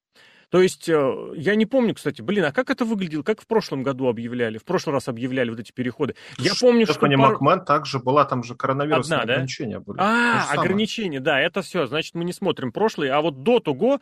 То 0.49 0.61
есть, 0.61 0.89
э, 0.89 1.33
я 1.37 1.55
не 1.55 1.65
помню, 1.65 1.95
кстати, 1.95 2.21
блин, 2.21 2.43
а 2.43 2.51
как 2.51 2.69
это 2.71 2.83
выглядело, 2.83 3.23
как 3.23 3.39
в 3.39 3.47
прошлом 3.47 3.83
году 3.83 4.07
объявляли, 4.07 4.57
в 4.57 4.65
прошлый 4.65 4.93
раз 4.93 5.07
объявляли 5.07 5.49
вот 5.49 5.59
эти 5.59 5.71
переходы? 5.71 6.15
Я 6.39 6.53
помню, 6.59 6.85
что... 6.85 6.95
Стефани 6.95 7.15
пар... 7.15 7.33
Макмен 7.33 7.63
также 7.63 7.99
была, 7.99 8.25
там 8.25 8.43
же 8.43 8.55
коронавирусные 8.55 9.19
Одна, 9.19 9.33
ограничения 9.33 9.77
да? 9.77 9.79
были. 9.79 9.97
А, 10.01 10.51
ограничения, 10.51 11.21
да, 11.21 11.39
это 11.39 11.61
все, 11.61 11.85
значит, 11.85 12.15
мы 12.15 12.25
не 12.25 12.33
смотрим 12.33 12.73
прошлый, 12.73 13.09
а 13.11 13.21
вот 13.21 13.43
до 13.43 13.59
того 13.59 14.01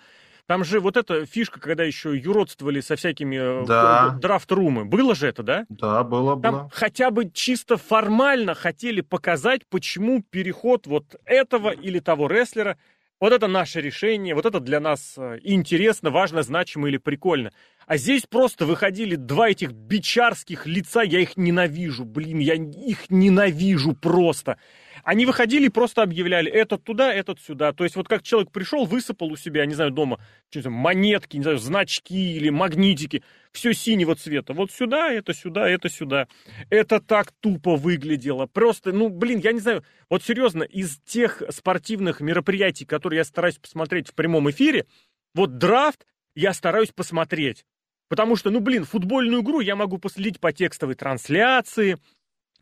там 0.50 0.64
же 0.64 0.80
вот 0.80 0.98
эта 0.98 1.28
фишка, 1.28 1.60
когда 1.60 1.84
еще 1.84 2.18
юродствовали 2.18 2.82
со 2.82 2.96
всякими 2.96 3.62
э, 3.62 3.66
да. 3.68 4.18
драфт-румы. 4.20 4.84
Было 4.84 5.14
же 5.14 5.28
это, 5.28 5.44
да? 5.44 5.68
Да, 5.70 6.04
было, 6.04 6.42
Там 6.42 6.54
было. 6.56 6.70
хотя 6.74 7.12
бы 7.12 7.30
чисто 7.32 7.78
формально 7.78 8.56
хотели 8.56 9.02
показать, 9.02 9.62
почему 9.70 10.24
переход 10.24 10.88
вот 10.88 11.18
этого 11.24 11.70
или 11.70 12.00
того 12.00 12.26
рестлера 12.28 12.78
вот 13.20 13.32
это 13.32 13.46
наше 13.46 13.80
решение, 13.80 14.34
вот 14.34 14.48
это 14.48 14.60
для 14.60 14.80
нас 14.80 15.14
э, 15.18 15.38
интересно, 15.44 16.10
важно, 16.10 16.42
значимо 16.42 16.88
или 16.88 16.98
прикольно. 16.98 17.52
А 17.86 17.98
здесь 17.98 18.24
просто 18.28 18.66
выходили 18.66 19.14
два 19.14 19.52
этих 19.52 19.72
бичарских 19.74 20.66
лица, 20.66 21.04
я 21.04 21.20
их 21.20 21.38
ненавижу, 21.38 22.06
блин, 22.06 22.40
я 22.40 22.56
их 22.56 23.12
ненавижу 23.12 23.94
просто. 23.94 24.58
Они 25.04 25.26
выходили 25.26 25.68
и 25.68 25.70
просто 25.70 26.02
объявляли, 26.02 26.52
этот 26.52 26.84
туда, 26.84 27.14
этот 27.14 27.40
сюда. 27.40 27.74
То 27.74 27.84
есть 27.84 27.96
вот 27.96 28.08
как 28.08 28.24
человек 28.24 28.52
пришел, 28.52 28.86
высыпал 28.86 29.32
у 29.32 29.36
себя, 29.36 29.66
не 29.66 29.74
знаю, 29.74 29.92
дома 29.92 30.20
монетки, 30.66 31.38
не 31.38 31.44
знаю, 31.44 31.60
значки 31.60 32.36
или 32.36 32.50
магнитики, 32.50 33.24
все 33.52 33.74
синего 33.74 34.16
цвета. 34.16 34.54
Вот 34.54 34.72
сюда, 34.72 35.12
это 35.12 35.34
сюда, 35.34 35.70
это 35.70 35.90
сюда. 35.90 36.28
Это 36.70 37.00
так 37.00 37.32
тупо 37.40 37.76
выглядело. 37.76 38.46
Просто, 38.46 38.92
ну, 38.92 39.10
блин, 39.10 39.40
я 39.40 39.52
не 39.52 39.60
знаю, 39.60 39.84
вот 40.10 40.24
серьезно, 40.24 40.64
из 40.64 41.00
тех 41.06 41.44
спортивных 41.50 42.22
мероприятий, 42.22 42.86
которые 42.86 43.20
я 43.20 43.24
стараюсь 43.24 43.58
посмотреть 43.58 44.10
в 44.10 44.14
прямом 44.14 44.50
эфире, 44.50 44.86
вот 45.34 45.58
драфт 45.58 46.06
я 46.36 46.54
стараюсь 46.54 46.92
посмотреть. 46.92 47.66
Потому 48.08 48.36
что, 48.36 48.50
ну, 48.50 48.60
блин, 48.60 48.86
футбольную 48.86 49.44
игру 49.44 49.60
я 49.60 49.76
могу 49.76 50.00
последить 50.00 50.40
по 50.40 50.52
текстовой 50.52 50.96
трансляции, 50.96 51.98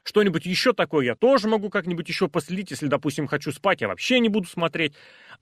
что-нибудь 0.07 0.45
еще 0.45 0.71
такое 0.71 1.05
я 1.05 1.15
тоже 1.15 1.49
могу 1.49 1.69
как-нибудь 1.69 2.07
еще 2.07 2.29
последить, 2.29 2.71
если, 2.71 2.87
допустим, 2.87 3.27
хочу 3.27 3.51
спать, 3.51 3.81
я 3.81 3.89
вообще 3.89 4.21
не 4.21 4.29
буду 4.29 4.47
смотреть. 4.47 4.93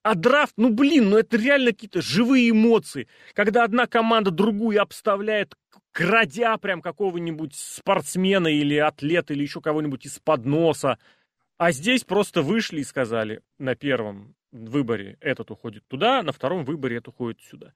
А 0.01 0.15
драфт, 0.15 0.53
ну, 0.57 0.72
блин, 0.72 1.12
ну, 1.12 1.17
это 1.17 1.38
реально 1.38 1.72
какие-то 1.72 2.01
живые 2.01 2.50
эмоции, 2.50 3.07
когда 3.34 3.63
одна 3.63 3.86
команда 3.86 4.31
другую 4.31 4.81
обставляет, 4.81 5.53
крадя 5.91 6.57
прям 6.57 6.81
какого-нибудь 6.81 7.53
спортсмена 7.53 8.48
или 8.48 8.75
атлета 8.75 9.34
или 9.34 9.43
еще 9.43 9.62
кого-нибудь 9.62 10.07
из-под 10.07 10.45
носа. 10.45 10.98
А 11.57 11.72
здесь 11.72 12.03
просто 12.03 12.41
вышли 12.41 12.79
и 12.79 12.84
сказали 12.84 13.41
на 13.60 13.75
первом 13.75 14.36
выборе 14.51 15.17
этот 15.22 15.51
уходит 15.51 15.84
туда, 15.88 16.24
на 16.24 16.31
втором 16.31 16.65
выборе 16.65 16.98
этот 16.98 17.10
уходит 17.10 17.39
сюда. 17.41 17.74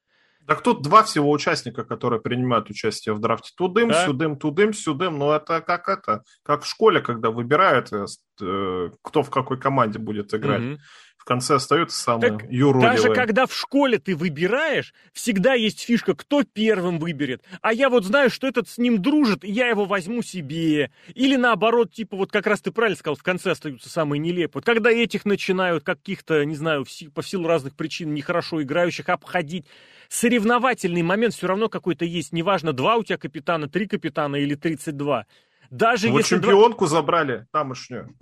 Так 0.50 0.64
тут 0.64 0.82
два 0.82 1.04
всего 1.04 1.30
участника, 1.30 1.84
которые 1.84 2.20
принимают 2.20 2.72
участие 2.72 3.14
в 3.14 3.20
драфте. 3.20 3.52
Тудым, 3.56 3.90
да? 3.90 4.04
сюдым, 4.04 4.36
тудым, 4.36 4.74
сюдым. 4.74 5.20
Но 5.20 5.36
это 5.36 5.62
как 5.62 5.88
это, 5.88 6.24
как 6.42 6.64
в 6.64 6.68
школе, 6.68 7.02
когда 7.02 7.30
выбирают, 7.30 7.94
э, 7.94 8.08
э, 8.42 8.90
кто 9.04 9.22
в 9.22 9.30
какой 9.30 9.60
команде 9.60 10.00
будет 10.00 10.34
играть. 10.34 10.62
Угу 10.62 10.80
в 11.20 11.26
конце 11.26 11.56
остаются 11.56 12.02
самые 12.02 12.32
так 12.32 12.50
юродивые. 12.50 12.96
Даже 12.96 13.14
когда 13.14 13.46
в 13.46 13.54
школе 13.54 14.00
ты 14.00 14.16
выбираешь, 14.16 14.94
всегда 15.12 15.54
есть 15.54 15.82
фишка, 15.82 16.16
кто 16.16 16.44
первым 16.44 16.98
выберет. 16.98 17.44
А 17.62 17.74
я 17.74 17.90
вот 17.90 18.06
знаю, 18.06 18.30
что 18.30 18.48
этот 18.48 18.70
с 18.70 18.78
ним 18.78 19.02
дружит, 19.02 19.44
и 19.44 19.52
я 19.52 19.68
его 19.68 19.84
возьму 19.84 20.24
себе. 20.24 20.92
Или 21.14 21.36
наоборот, 21.36 21.94
типа, 21.94 22.16
вот 22.16 22.32
как 22.32 22.48
раз 22.48 22.62
ты 22.62 22.72
правильно 22.72 22.98
сказал, 22.98 23.16
в 23.16 23.22
конце 23.22 23.52
остаются 23.52 23.90
самые 23.90 24.20
нелепые. 24.20 24.62
Вот 24.62 24.66
когда 24.66 24.90
этих 24.90 25.26
начинают 25.26 25.84
каких-то, 25.84 26.46
не 26.46 26.56
знаю, 26.56 26.86
по 27.14 27.22
силу 27.22 27.48
разных 27.48 27.76
причин 27.76 28.14
нехорошо 28.14 28.64
играющих 28.64 29.10
обходить, 29.10 29.66
соревновательный 30.10 31.04
момент 31.04 31.34
все 31.34 31.48
равно 31.48 31.70
какой-то 31.70 32.04
есть. 32.04 32.34
Неважно, 32.34 32.74
два 32.74 32.98
у 32.98 33.04
тебя 33.04 33.18
капитана, 33.18 33.70
три 33.70 33.88
капитана 33.88 34.36
или 34.36 34.56
32. 34.56 35.26
Даже 35.70 36.10
вот 36.10 36.18
если 36.20 36.36
чемпионку 36.36 36.86
два... 36.86 36.88
забрали 36.88 37.46
тамошнюю. 37.52 38.16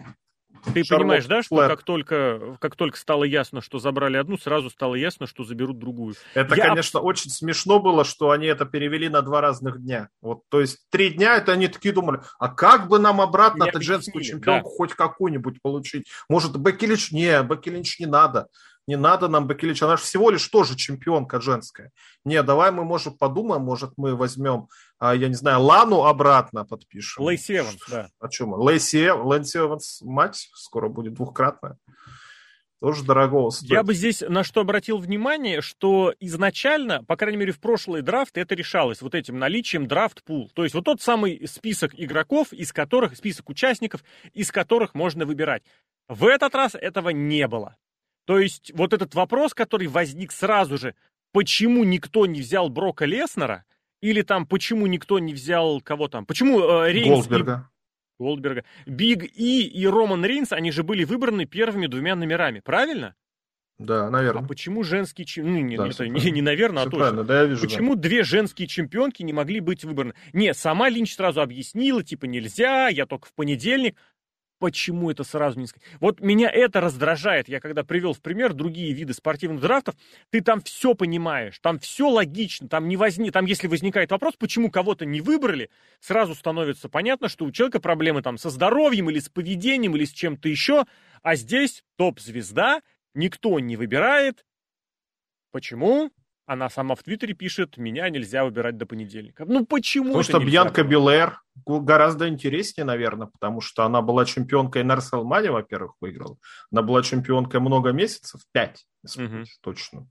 Ты 0.73 0.83
Шарлот 0.83 1.03
понимаешь, 1.03 1.25
да, 1.25 1.43
что 1.43 1.55
как 1.55 1.83
только, 1.83 2.57
как 2.59 2.75
только 2.75 2.97
стало 2.97 3.23
ясно, 3.23 3.61
что 3.61 3.79
забрали 3.79 4.17
одну, 4.17 4.37
сразу 4.37 4.69
стало 4.69 4.95
ясно, 4.95 5.27
что 5.27 5.43
заберут 5.43 5.77
другую. 5.77 6.15
Это, 6.33 6.55
Я... 6.55 6.67
конечно, 6.67 6.99
очень 6.99 7.29
смешно 7.29 7.79
было, 7.79 8.03
что 8.03 8.31
они 8.31 8.47
это 8.47 8.65
перевели 8.65 9.07
на 9.07 9.21
два 9.21 9.39
разных 9.39 9.81
дня. 9.81 10.09
Вот, 10.21 10.41
то 10.49 10.59
есть 10.59 10.87
три 10.89 11.11
дня, 11.11 11.37
это 11.37 11.53
они 11.53 11.67
такие 11.67 11.93
думали, 11.93 12.21
а 12.39 12.49
как 12.49 12.87
бы 12.87 12.99
нам 12.99 13.21
обратно 13.21 13.65
эту 13.65 13.81
женскую 13.81 14.23
чемпионку 14.23 14.69
да. 14.69 14.75
хоть 14.75 14.93
какую-нибудь 14.93 15.61
получить? 15.61 16.07
Может, 16.27 16.57
Бекки 16.57 16.85
Не, 17.13 17.43
Бекки 17.43 17.69
не 17.69 18.05
надо 18.07 18.47
не 18.87 18.95
надо 18.95 19.27
нам 19.27 19.47
Бакилич, 19.47 19.83
она 19.83 19.97
же 19.97 20.03
всего 20.03 20.29
лишь 20.29 20.47
тоже 20.47 20.75
чемпионка 20.75 21.41
женская. 21.41 21.91
Не, 22.23 22.41
давай 22.41 22.71
мы, 22.71 22.85
может, 22.85 23.19
подумаем, 23.19 23.61
может, 23.61 23.91
мы 23.97 24.15
возьмем, 24.15 24.69
а, 24.97 25.13
я 25.13 25.27
не 25.27 25.35
знаю, 25.35 25.61
Лану 25.61 26.05
обратно 26.05 26.65
подпишем. 26.65 27.23
Лейси 27.23 27.57
Эванс, 27.57 27.81
да. 27.89 28.09
О 28.19 28.29
чем? 28.29 28.53
Лейси, 28.53 29.07
Эванс, 29.07 30.01
мать, 30.01 30.49
скоро 30.53 30.87
будет 30.87 31.15
двухкратная. 31.15 31.77
Тоже 32.79 33.03
дорогого 33.03 33.49
стоит. 33.49 33.71
Я 33.71 33.83
бы 33.83 33.95
здесь 33.95 34.21
на 34.21 34.43
что 34.43 34.61
обратил 34.61 34.99
внимание, 34.99 35.61
что 35.61 36.13
изначально, 36.19 37.03
по 37.03 37.17
крайней 37.17 37.37
мере 37.37 37.51
в 37.51 37.59
прошлые 37.59 38.03
драфты, 38.03 38.39
это 38.39 38.53
решалось 38.53 39.01
вот 39.01 39.15
этим 39.15 39.39
наличием 39.39 39.87
драфт-пул. 39.87 40.51
То 40.53 40.63
есть 40.63 40.75
вот 40.75 40.85
тот 40.85 41.01
самый 41.01 41.47
список 41.47 41.93
игроков, 41.95 42.53
из 42.53 42.71
которых, 42.71 43.17
список 43.17 43.49
участников, 43.49 44.03
из 44.33 44.51
которых 44.51 44.93
можно 44.93 45.25
выбирать. 45.25 45.63
В 46.07 46.27
этот 46.27 46.53
раз 46.53 46.75
этого 46.75 47.09
не 47.09 47.47
было. 47.47 47.75
То 48.27 48.39
есть 48.39 48.73
вот 48.75 48.91
этот 48.91 49.15
вопрос, 49.15 49.53
который 49.53 49.87
возник 49.87 50.33
сразу 50.33 50.77
же, 50.77 50.95
почему 51.31 51.85
никто 51.85 52.25
не 52.25 52.41
взял 52.41 52.69
Брока 52.69 53.05
Леснера, 53.05 53.63
или 54.01 54.21
там 54.21 54.45
почему 54.45 54.85
никто 54.85 55.17
не 55.17 55.33
взял 55.33 55.79
кого 55.79 56.09
там, 56.09 56.25
почему 56.25 56.59
э, 56.59 56.91
Рейнс... 56.91 57.07
Голдберга. 57.07 57.69
И... 58.19 58.21
Голдберга. 58.21 58.65
Биг 58.85 59.23
И 59.23 59.65
и 59.65 59.87
Роман 59.87 60.25
Рейнс, 60.25 60.51
они 60.51 60.71
же 60.71 60.83
были 60.83 61.05
выбраны 61.05 61.45
первыми 61.45 61.87
двумя 61.87 62.17
номерами, 62.17 62.59
правильно? 62.59 63.15
Да, 63.79 64.09
наверное. 64.09 64.43
А 64.43 64.45
почему 64.45 64.83
женские 64.83 65.25
чемпионки... 65.25 65.61
Ну, 65.61 65.65
не, 65.65 65.77
да, 65.77 65.87
это 65.87 66.07
не, 66.09 66.31
не 66.31 66.41
наверное, 66.41 66.83
а 66.83 66.89
все 66.89 66.97
а 66.97 66.99
точно. 66.99 67.23
Да, 67.23 67.41
я 67.41 67.45
вижу, 67.45 67.61
почему 67.61 67.95
да. 67.95 68.01
две 68.01 68.23
женские 68.23 68.67
чемпионки 68.67 69.23
не 69.23 69.31
могли 69.31 69.61
быть 69.61 69.85
выбраны? 69.85 70.15
Нет, 70.33 70.57
сама 70.57 70.89
Линч 70.89 71.15
сразу 71.15 71.41
объяснила, 71.41 72.03
типа, 72.03 72.25
нельзя, 72.25 72.89
я 72.89 73.05
только 73.05 73.29
в 73.29 73.33
понедельник 73.33 73.95
почему 74.59 75.11
это 75.11 75.23
сразу 75.23 75.59
не 75.59 75.67
сказать. 75.67 75.87
Вот 75.99 76.19
меня 76.19 76.49
это 76.49 76.81
раздражает. 76.81 77.47
Я 77.47 77.59
когда 77.59 77.83
привел 77.83 78.13
в 78.13 78.21
пример 78.21 78.53
другие 78.53 78.93
виды 78.93 79.13
спортивных 79.13 79.61
драфтов, 79.61 79.95
ты 80.29 80.41
там 80.41 80.61
все 80.61 80.93
понимаешь, 80.93 81.59
там 81.59 81.79
все 81.79 82.09
логично, 82.09 82.67
там 82.67 82.87
не 82.87 82.97
возник, 82.97 83.33
там 83.33 83.45
если 83.45 83.67
возникает 83.67 84.11
вопрос, 84.11 84.35
почему 84.37 84.69
кого-то 84.69 85.05
не 85.05 85.21
выбрали, 85.21 85.69
сразу 85.99 86.35
становится 86.35 86.89
понятно, 86.89 87.29
что 87.29 87.45
у 87.45 87.51
человека 87.51 87.79
проблемы 87.79 88.21
там 88.21 88.37
со 88.37 88.49
здоровьем 88.49 89.09
или 89.09 89.19
с 89.19 89.29
поведением 89.29 89.95
или 89.95 90.05
с 90.05 90.11
чем-то 90.11 90.49
еще, 90.49 90.85
а 91.21 91.35
здесь 91.35 91.83
топ-звезда, 91.97 92.81
никто 93.13 93.59
не 93.59 93.75
выбирает. 93.75 94.45
Почему? 95.51 96.11
Она 96.47 96.69
сама 96.69 96.95
в 96.95 97.03
Твиттере 97.03 97.33
пишет, 97.33 97.75
меня 97.75 98.09
нельзя 98.09 98.45
выбирать 98.45 98.77
до 98.77 98.85
понедельника. 98.85 99.43
Ну 99.45 99.65
почему? 99.65 100.05
Потому 100.05 100.23
что 100.23 100.39
Бьянка 100.39 100.85
Белэр 100.85 101.41
гораздо 101.65 102.29
интереснее, 102.29 102.85
наверное, 102.85 103.27
потому 103.27 103.59
что 103.59 103.83
она 103.83 104.01
была 104.01 104.23
чемпионкой 104.23 104.85
Нарселмани, 104.85 105.49
во-первых, 105.49 105.95
выиграла. 105.99 106.37
Она 106.71 106.83
была 106.83 107.03
чемпионкой 107.03 107.59
много 107.59 107.91
месяцев, 107.91 108.39
пять, 108.53 108.85
угу. 109.17 109.43
точно. 109.61 110.07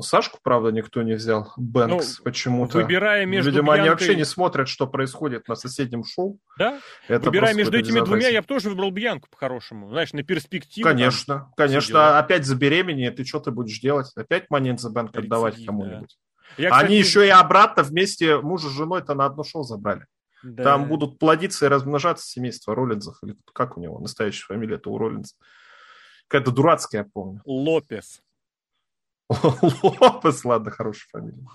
Сашку, 0.00 0.38
правда, 0.42 0.72
никто 0.72 1.02
не 1.02 1.14
взял. 1.14 1.52
Бэнкс 1.56 2.18
ну, 2.18 2.24
почему-то. 2.24 2.78
Выбирая 2.78 3.26
между 3.26 3.50
Видимо, 3.50 3.74
Бьянкой... 3.74 3.80
они 3.80 3.90
вообще 3.90 4.14
не 4.16 4.24
смотрят, 4.24 4.68
что 4.68 4.86
происходит 4.86 5.48
на 5.48 5.54
соседнем 5.54 6.04
шоу. 6.04 6.38
Да? 6.58 6.80
Это 7.08 7.26
выбирая 7.26 7.54
между 7.54 7.76
этими 7.76 8.00
двумя, 8.00 8.28
я 8.28 8.40
бы 8.40 8.46
тоже 8.46 8.70
выбрал 8.70 8.90
Бьянку 8.90 9.28
по-хорошему. 9.30 9.90
Знаешь, 9.90 10.12
на 10.12 10.22
перспективу. 10.22 10.88
Конечно, 10.88 11.34
там, 11.34 11.52
конечно. 11.56 12.18
Опять 12.18 12.46
забеременеет, 12.46 13.20
и 13.20 13.24
что 13.24 13.40
ты 13.40 13.50
будешь 13.50 13.78
делать? 13.80 14.10
Опять 14.16 14.48
монет 14.50 14.80
за 14.80 14.90
Бэнк 14.90 15.16
отдавать 15.16 15.64
кому-нибудь? 15.64 16.16
Да. 16.56 16.62
Я, 16.62 16.70
кстати... 16.70 16.86
Они 16.86 16.98
еще 16.98 17.26
и 17.26 17.30
обратно 17.30 17.82
вместе 17.82 18.38
мужа 18.38 18.68
с 18.68 18.72
женой-то 18.72 19.14
на 19.14 19.26
одно 19.26 19.44
шоу 19.44 19.62
забрали. 19.62 20.06
Да. 20.42 20.62
Там 20.64 20.88
будут 20.88 21.18
плодиться 21.18 21.66
и 21.66 21.68
размножаться 21.68 22.26
семейство 22.26 22.74
Роллинзов. 22.74 23.16
Или 23.22 23.36
как 23.52 23.76
у 23.76 23.80
него 23.80 23.98
настоящая 24.00 24.44
фамилия-то 24.46 24.90
у 24.90 24.98
Роллинза? 24.98 25.34
Какая-то 26.28 26.50
дурацкая, 26.50 27.02
я 27.02 27.10
помню. 27.12 27.42
Лопес. 27.44 28.22
Лопес, 30.00 30.44
ладно, 30.44 30.70
хорошая 30.70 31.08
фамилия. 31.12 31.46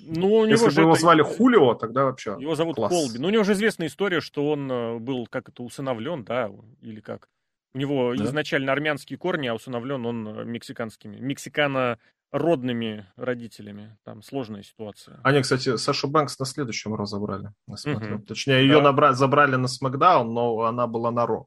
Ну, 0.00 0.32
у 0.32 0.44
него 0.44 0.46
Если 0.46 0.76
бы 0.76 0.82
его 0.82 0.92
это... 0.92 1.00
звали 1.00 1.22
Хулио, 1.22 1.74
тогда 1.74 2.04
вообще 2.04 2.36
Его 2.38 2.54
зовут 2.54 2.76
класс. 2.76 2.92
Колби. 2.92 3.18
Ну, 3.18 3.28
у 3.28 3.30
него 3.30 3.44
же 3.44 3.52
известная 3.52 3.88
история, 3.88 4.20
что 4.20 4.48
он 4.48 4.70
э, 4.70 4.98
был 4.98 5.26
как 5.26 5.48
это 5.48 5.62
усыновлен, 5.62 6.24
да, 6.24 6.50
или 6.80 7.00
как. 7.00 7.28
У 7.74 7.78
него 7.78 8.14
да? 8.14 8.24
изначально 8.24 8.72
армянские 8.72 9.18
корни, 9.18 9.48
а 9.48 9.54
усыновлен 9.54 10.06
он 10.06 10.28
э, 10.28 10.44
мексиканскими, 10.44 11.16
мексикано-родными 11.18 13.06
родителями. 13.16 13.98
Там 14.04 14.22
сложная 14.22 14.62
ситуация. 14.62 15.20
Они, 15.24 15.42
кстати, 15.42 15.76
Сашу 15.76 16.08
Бэнкс 16.08 16.38
на 16.38 16.46
следующем 16.46 16.94
разобрали. 16.94 17.50
Угу. 17.66 18.22
Точнее, 18.26 18.62
ее 18.62 18.76
да. 18.76 18.82
набра... 18.82 19.12
забрали 19.14 19.56
на 19.56 19.66
Смакдаун, 19.66 20.32
но 20.32 20.62
она 20.62 20.86
была 20.86 21.10
на 21.10 21.26
Ро. 21.26 21.46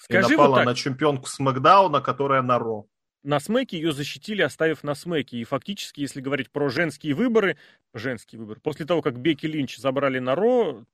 Скажи 0.00 0.34
И 0.34 0.36
напала 0.36 0.48
вот 0.48 0.56
так. 0.56 0.66
на 0.66 0.74
чемпионку 0.74 1.26
Смакдауна, 1.26 2.00
которая 2.00 2.42
на 2.42 2.58
Ро 2.58 2.86
на 3.22 3.40
смеке 3.40 3.76
ее 3.76 3.92
защитили, 3.92 4.42
оставив 4.42 4.82
на 4.82 4.94
смеке. 4.94 5.38
И 5.38 5.44
фактически, 5.44 6.00
если 6.00 6.20
говорить 6.20 6.50
про 6.50 6.68
женские 6.68 7.14
выборы, 7.14 7.56
женский 7.94 8.36
выбор, 8.36 8.60
после 8.60 8.86
того, 8.86 9.02
как 9.02 9.18
Бекки 9.18 9.46
Линч 9.46 9.76
забрали 9.76 10.18
на 10.18 10.34
Ро, 10.34 10.84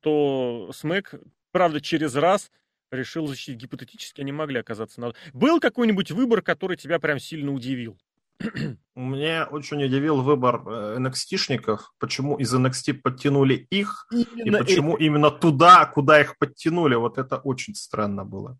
то 0.00 0.70
смек, 0.74 1.14
правда, 1.50 1.80
через 1.80 2.14
раз 2.14 2.50
решил 2.90 3.26
защитить. 3.26 3.60
Гипотетически 3.60 4.20
они 4.20 4.32
могли 4.32 4.60
оказаться 4.60 5.00
на... 5.00 5.12
Был 5.32 5.60
какой-нибудь 5.60 6.10
выбор, 6.10 6.42
который 6.42 6.76
тебя 6.76 6.98
прям 6.98 7.18
сильно 7.18 7.52
удивил? 7.52 7.98
Мне 8.94 9.44
очень 9.44 9.82
удивил 9.84 10.22
выбор 10.22 10.56
NXT-шников, 10.98 11.78
э, 11.78 11.84
почему 11.98 12.36
из 12.36 12.54
NXT 12.54 12.94
подтянули 12.94 13.66
их, 13.70 14.06
именно 14.10 14.56
и 14.56 14.60
почему 14.60 14.94
это. 14.94 15.04
именно 15.04 15.30
туда, 15.30 15.86
куда 15.86 16.20
их 16.20 16.36
подтянули. 16.38 16.94
Вот 16.94 17.18
это 17.18 17.38
очень 17.38 17.74
странно 17.74 18.24
было. 18.24 18.58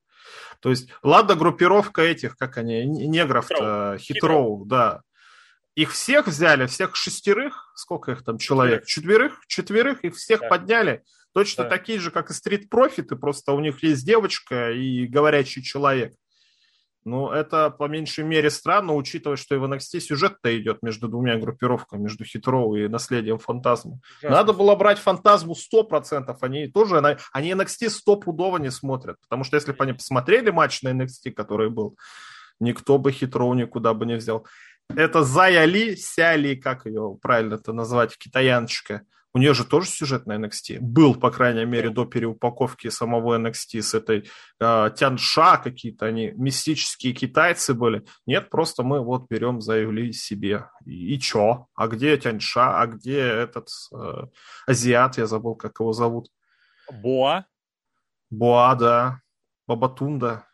То 0.60 0.70
есть, 0.70 0.88
ладно, 1.02 1.34
группировка 1.34 2.02
этих, 2.02 2.36
как 2.36 2.56
они, 2.56 2.84
негров 2.84 3.48
Хитроу, 3.48 3.98
Хитроу 3.98 4.64
да. 4.64 5.02
Их 5.74 5.92
всех 5.92 6.26
взяли, 6.26 6.66
всех 6.66 6.94
шестерых, 6.96 7.72
сколько 7.74 8.12
их 8.12 8.24
там 8.24 8.36
человек? 8.38 8.84
Четверых? 8.84 9.40
Четверых, 9.46 10.04
их 10.04 10.16
всех 10.16 10.40
да. 10.40 10.48
подняли. 10.48 11.02
Точно 11.32 11.64
да. 11.64 11.70
такие 11.70 11.98
же, 11.98 12.10
как 12.10 12.30
и 12.30 12.34
стрит-профиты, 12.34 13.16
просто 13.16 13.52
у 13.52 13.60
них 13.60 13.82
есть 13.82 14.04
девочка 14.04 14.70
и 14.70 15.06
говорящий 15.06 15.62
человек. 15.62 16.12
Ну, 17.04 17.30
это 17.30 17.70
по 17.70 17.88
меньшей 17.88 18.22
мере 18.22 18.48
странно, 18.48 18.94
учитывая, 18.94 19.36
что 19.36 19.56
и 19.56 19.58
в 19.58 19.64
NXT 19.64 19.98
сюжет-то 19.98 20.56
идет 20.56 20.82
между 20.82 21.08
двумя 21.08 21.36
группировками, 21.36 22.02
между 22.02 22.24
Хитроу 22.24 22.76
и 22.76 22.86
наследием 22.86 23.38
Фантазму. 23.38 24.00
Ужасно. 24.20 24.36
Надо 24.36 24.52
было 24.52 24.76
брать 24.76 24.98
Фантазму 24.98 25.54
100%, 25.54 26.36
они 26.40 26.68
тоже, 26.68 26.98
они 27.32 27.50
NXT 27.50 27.90
стопудово 27.90 28.58
не 28.58 28.70
смотрят, 28.70 29.16
потому 29.20 29.42
что 29.42 29.56
если 29.56 29.72
бы 29.72 29.82
они 29.82 29.94
посмотрели 29.94 30.50
матч 30.50 30.82
на 30.82 30.90
NXT, 30.90 31.32
который 31.32 31.70
был, 31.70 31.98
никто 32.60 32.98
бы 32.98 33.10
Хитроу 33.10 33.54
никуда 33.54 33.94
бы 33.94 34.06
не 34.06 34.14
взял. 34.14 34.46
Это 34.94 35.24
Зая 35.24 35.64
Ли, 35.64 35.96
Ся 35.96 36.36
Ли, 36.36 36.54
как 36.54 36.86
ее 36.86 37.18
правильно 37.20 37.54
это 37.54 37.72
назвать, 37.72 38.16
китаяночка, 38.16 39.02
у 39.34 39.38
нее 39.38 39.54
же 39.54 39.64
тоже 39.64 39.88
сюжет 39.88 40.26
на 40.26 40.34
NXT. 40.34 40.78
Был, 40.80 41.14
по 41.14 41.30
крайней 41.30 41.64
мере, 41.64 41.88
до 41.90 42.04
переупаковки 42.04 42.88
самого 42.90 43.38
NXT 43.38 43.80
с 43.80 43.94
этой 43.94 44.28
э, 44.60 44.90
Тянша 44.94 45.56
какие-то 45.56 46.06
они 46.06 46.32
мистические 46.32 47.14
китайцы 47.14 47.72
были. 47.72 48.04
Нет, 48.26 48.50
просто 48.50 48.82
мы 48.82 49.00
вот 49.00 49.26
берем, 49.30 49.60
заявили 49.60 50.12
себе. 50.12 50.66
И, 50.84 51.14
и 51.14 51.18
чё? 51.18 51.68
А 51.74 51.88
где 51.88 52.16
Тянша? 52.18 52.80
А 52.80 52.86
где 52.86 53.20
этот 53.20 53.68
э, 53.94 54.26
азиат? 54.66 55.16
Я 55.16 55.26
забыл, 55.26 55.54
как 55.54 55.80
его 55.80 55.92
зовут. 55.92 56.28
Боа? 56.90 57.46
Боа, 58.28 58.74
да. 58.74 59.20
Бабатунда. 59.66 60.46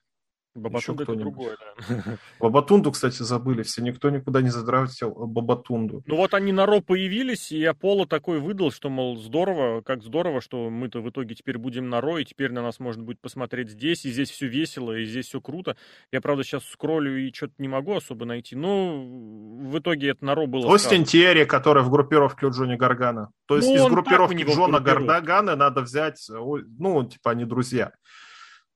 Бабатунда 0.59 1.03
это 1.05 1.15
другое, 1.15 1.57
да. 1.89 2.19
Бабатунду, 2.41 2.93
кстати, 2.93 3.23
забыли 3.23 3.63
все. 3.63 3.83
Никто 3.83 4.11
никуда 4.11 4.43
не 4.43 4.51
задравил 4.51 4.89
Бабатунду. 5.27 6.03
Ну 6.07 6.17
вот 6.17 6.35
они 6.35 6.53
на 6.53 6.67
Ро 6.67 6.81
появились, 6.81 7.53
и 7.53 7.65
Аполло 7.65 8.07
такой 8.07 8.41
выдал, 8.41 8.71
что, 8.71 8.91
мол, 8.91 9.17
здорово, 9.17 9.81
как 9.83 10.03
здорово, 10.03 10.41
что 10.41 10.71
мы-то 10.71 11.01
в 11.01 11.09
итоге 11.11 11.35
теперь 11.35 11.59
будем 11.59 11.89
на 11.89 12.01
Ро, 12.01 12.19
и 12.19 12.25
теперь 12.25 12.53
на 12.53 12.63
нас 12.63 12.81
можно 12.81 13.03
будет 13.03 13.21
посмотреть 13.21 13.71
здесь, 13.71 14.05
и 14.05 14.11
здесь 14.11 14.31
все 14.31 14.47
весело, 14.47 14.97
и 14.97 15.05
здесь 15.05 15.27
все 15.27 15.41
круто. 15.41 15.77
Я, 16.13 16.21
правда, 16.21 16.45
сейчас 16.45 16.65
скроллю 16.65 17.17
и 17.17 17.33
что-то 17.33 17.55
не 17.59 17.69
могу 17.69 17.97
особо 17.97 18.25
найти, 18.25 18.57
но 18.57 19.03
в 19.05 19.79
итоге 19.79 20.11
это 20.11 20.25
на 20.25 20.35
Ро 20.35 20.47
было... 20.47 20.67
Остин 20.67 21.05
Терри, 21.05 21.45
который 21.45 21.83
в 21.83 21.91
группировке 21.91 22.47
у 22.47 22.51
Джонни 22.51 22.77
Гаргана. 22.77 23.31
То 23.47 23.57
есть 23.57 23.69
ну, 23.69 23.77
из 23.77 23.91
группировки 23.91 24.43
Джона 24.43 24.81
Гаргана 24.81 25.57
надо 25.57 25.83
взять, 25.83 26.25
ну, 26.29 27.05
типа 27.05 27.31
они 27.31 27.45
друзья. 27.45 27.93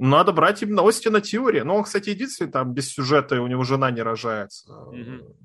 Надо 0.04 0.32
брать 0.32 0.60
именно 0.62 0.82
Остина 0.82 1.20
Тиори. 1.20 1.60
Но 1.60 1.76
он, 1.76 1.84
кстати, 1.84 2.10
единственный 2.10 2.50
там 2.50 2.74
без 2.74 2.92
сюжета, 2.92 3.36
и 3.36 3.38
у 3.38 3.46
него 3.46 3.62
жена 3.62 3.88
не 3.92 4.02
рожается. 4.02 4.68
Mm-hmm. 4.68 5.36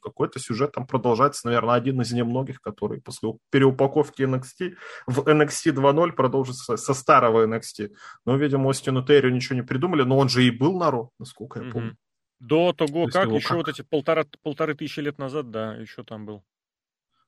Какой-то 0.00 0.38
сюжет 0.38 0.70
там 0.70 0.86
продолжается, 0.86 1.48
наверное, 1.48 1.74
один 1.74 2.00
из 2.00 2.12
немногих, 2.12 2.60
который 2.60 3.00
после 3.00 3.32
переупаковки 3.50 4.22
NXT 4.22 4.76
в 5.08 5.18
NXT 5.18 5.72
2.0 5.72 6.12
продолжится 6.12 6.76
со 6.76 6.94
старого 6.94 7.44
NXT. 7.44 7.90
Но, 8.24 8.36
видимо, 8.36 8.70
Остину 8.70 9.04
Терри 9.04 9.32
ничего 9.32 9.56
не 9.56 9.62
придумали, 9.62 10.02
но 10.02 10.16
он 10.16 10.28
же 10.28 10.44
и 10.44 10.52
был 10.52 10.78
на 10.78 10.92
Ро, 10.92 11.10
насколько 11.18 11.60
я 11.60 11.72
помню. 11.72 11.90
Mm-hmm. 11.90 11.96
До 12.38 12.72
того, 12.72 13.08
как, 13.08 13.28
еще 13.32 13.48
как? 13.48 13.56
вот 13.56 13.68
эти 13.68 13.82
полтора, 13.82 14.24
полторы 14.44 14.76
тысячи 14.76 15.00
лет 15.00 15.18
назад, 15.18 15.50
да, 15.50 15.74
еще 15.74 16.04
там 16.04 16.24
был 16.24 16.44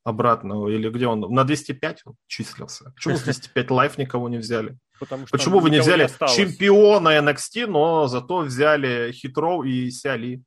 обратно, 0.07 0.69
или 0.69 0.89
где 0.89 1.09
он, 1.09 1.21
на 1.21 1.45
205 1.45 2.03
он 2.05 2.15
числился. 2.29 2.93
Почему 2.95 3.17
с 3.17 3.23
205 3.23 3.71
лайф 3.71 3.99
никого 3.99 4.29
не 4.29 4.39
взяли? 4.39 4.79
Потому 5.01 5.27
что 5.27 5.37
Почему 5.37 5.59
вы 5.59 5.71
не 5.71 5.81
взяли 5.81 6.05
не 6.05 6.29
чемпиона 6.29 7.19
NXT, 7.19 7.67
но 7.67 8.07
зато 8.07 8.39
взяли 8.39 9.11
Хитроу 9.13 9.65
и 9.65 9.91
Сиали? 9.91 10.43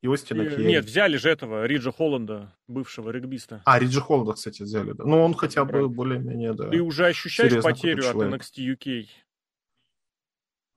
И 0.00 0.08
Остина 0.08 0.42
и, 0.42 0.64
Нет, 0.64 0.84
взяли 0.84 1.16
же 1.16 1.30
этого, 1.30 1.64
Риджа 1.66 1.90
Холланда, 1.90 2.54
бывшего 2.66 3.10
регбиста. 3.10 3.62
А, 3.64 3.78
Риджа 3.78 4.00
Холланда, 4.00 4.32
кстати, 4.32 4.62
взяли, 4.62 4.92
да. 4.92 5.04
Ну, 5.04 5.22
он 5.22 5.34
хотя 5.34 5.64
бы 5.64 5.88
более-менее, 5.88 6.52
да. 6.52 6.68
Ты 6.68 6.80
уже 6.82 7.06
ощущаешь 7.06 7.62
потерю 7.62 8.08
от 8.08 8.16
NXT 8.16 8.76
UK? 8.76 9.06